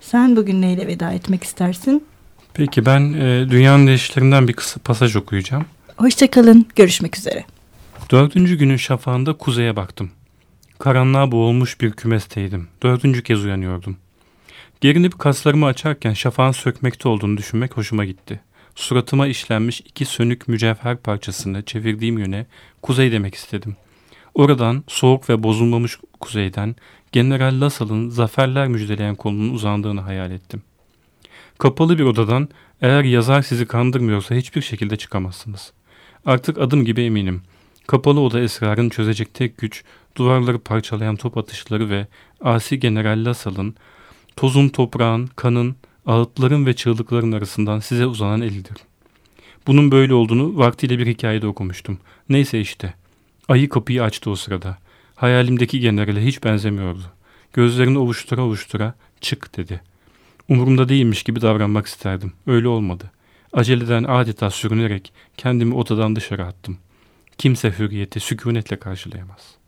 Sen 0.02 0.36
bugün 0.36 0.62
neyle 0.62 0.88
veda 0.88 1.12
etmek 1.12 1.44
istersin? 1.44 2.04
Peki 2.54 2.86
ben 2.86 3.14
e, 3.14 3.50
Dünyanın 3.50 3.88
Değişlerinden 3.88 4.48
bir 4.48 4.54
kısa 4.54 4.80
pasaj 4.80 5.16
okuyacağım. 5.16 5.66
Hoşçakalın, 5.98 6.66
görüşmek 6.76 7.18
üzere. 7.18 7.46
Dördüncü 8.12 8.58
günün 8.58 8.78
şafağında 8.78 9.34
kuzeye 9.34 9.76
baktım. 9.76 10.12
Karanlığa 10.80 11.32
boğulmuş 11.32 11.82
bir 11.82 11.92
kümesteydim. 11.92 12.68
Dördüncü 12.84 13.24
kez 13.24 13.46
uyanıyordum. 13.46 13.98
Gerinip 14.82 15.20
kaslarımı 15.20 15.66
açarken 15.66 16.14
şafağın 16.14 16.52
sökmekte 16.52 17.10
olduğunu 17.10 17.38
düşünmek 17.38 17.78
hoşuma 17.78 18.06
gitti. 18.06 18.40
Suratıma 18.76 19.28
işlenmiş 19.28 19.80
iki 19.80 20.06
sönük 20.06 20.48
mücevher 20.48 20.98
parçasını 20.98 21.64
çevirdiğim 21.66 22.18
yöne 22.18 22.46
kuzey 22.82 23.12
demek 23.12 23.36
istedim. 23.36 23.76
Oradan 24.34 24.84
soğuk 24.88 25.30
ve 25.30 25.44
bozulmamış 25.44 25.98
kuzeyden 26.20 26.76
General 27.12 27.62
Lassal'ın 27.62 28.10
zaferler 28.10 28.68
müjdeleyen 28.68 29.16
kolunun 29.16 29.54
uzandığını 29.54 30.02
hayal 30.02 30.32
ettim. 30.32 30.64
Kapalı 31.58 32.00
bir 32.00 32.04
odadan 32.04 32.50
eğer 32.82 33.04
yazar 33.04 33.42
sizi 33.42 33.66
kandırmıyorsa 33.66 34.36
hiçbir 34.36 34.62
şekilde 34.62 34.96
çıkamazsınız. 34.96 35.74
Artık 36.26 36.58
adım 36.58 36.86
gibi 36.86 37.02
eminim. 37.04 37.42
Kapalı 37.88 38.20
oda 38.20 38.40
esrarını 38.40 38.90
çözecek 38.90 39.34
tek 39.34 39.58
güç 39.58 39.84
duvarları 40.16 40.60
parçalayan 40.60 41.16
top 41.16 41.38
atışları 41.38 41.90
ve 41.90 42.08
asi 42.42 42.80
General 42.80 43.26
Lassal'ın 43.26 43.76
tozun 44.36 44.70
toprağın, 44.70 45.28
kanın, 45.36 45.76
ağıtların 46.06 46.66
ve 46.66 46.74
çığlıkların 46.74 47.32
arasından 47.32 47.80
size 47.80 48.06
uzanan 48.06 48.42
elidir. 48.42 48.78
Bunun 49.68 49.92
böyle 49.92 50.14
olduğunu 50.14 50.58
vaktiyle 50.58 51.00
bir 51.00 51.08
hikayede 51.08 51.48
okumuştum. 51.48 52.00
Neyse 52.30 52.62
işte. 52.62 52.94
Ayı 53.48 53.70
kapıyı 53.70 54.04
açtı 54.04 54.30
o 54.30 54.36
sırada. 54.36 54.78
Hayalimdeki 55.16 55.80
generale 55.80 56.26
hiç 56.26 56.44
benzemiyordu. 56.44 57.04
Gözlerini 57.54 57.98
ovuştura 57.98 58.42
ovuştura 58.42 58.94
çık 59.22 59.58
dedi. 59.58 59.82
Umurumda 60.50 60.90
değilmiş 60.90 61.24
gibi 61.24 61.42
davranmak 61.42 61.86
isterdim. 61.86 62.34
Öyle 62.48 62.68
olmadı. 62.68 63.12
Aceleden 63.54 64.04
adeta 64.04 64.50
sürünerek 64.50 65.14
kendimi 65.38 65.76
odadan 65.76 66.16
dışarı 66.16 66.46
attım. 66.46 66.78
Kimse 67.38 67.72
hürriyeti 67.72 68.20
sükunetle 68.20 68.80
karşılayamaz.'' 68.80 69.63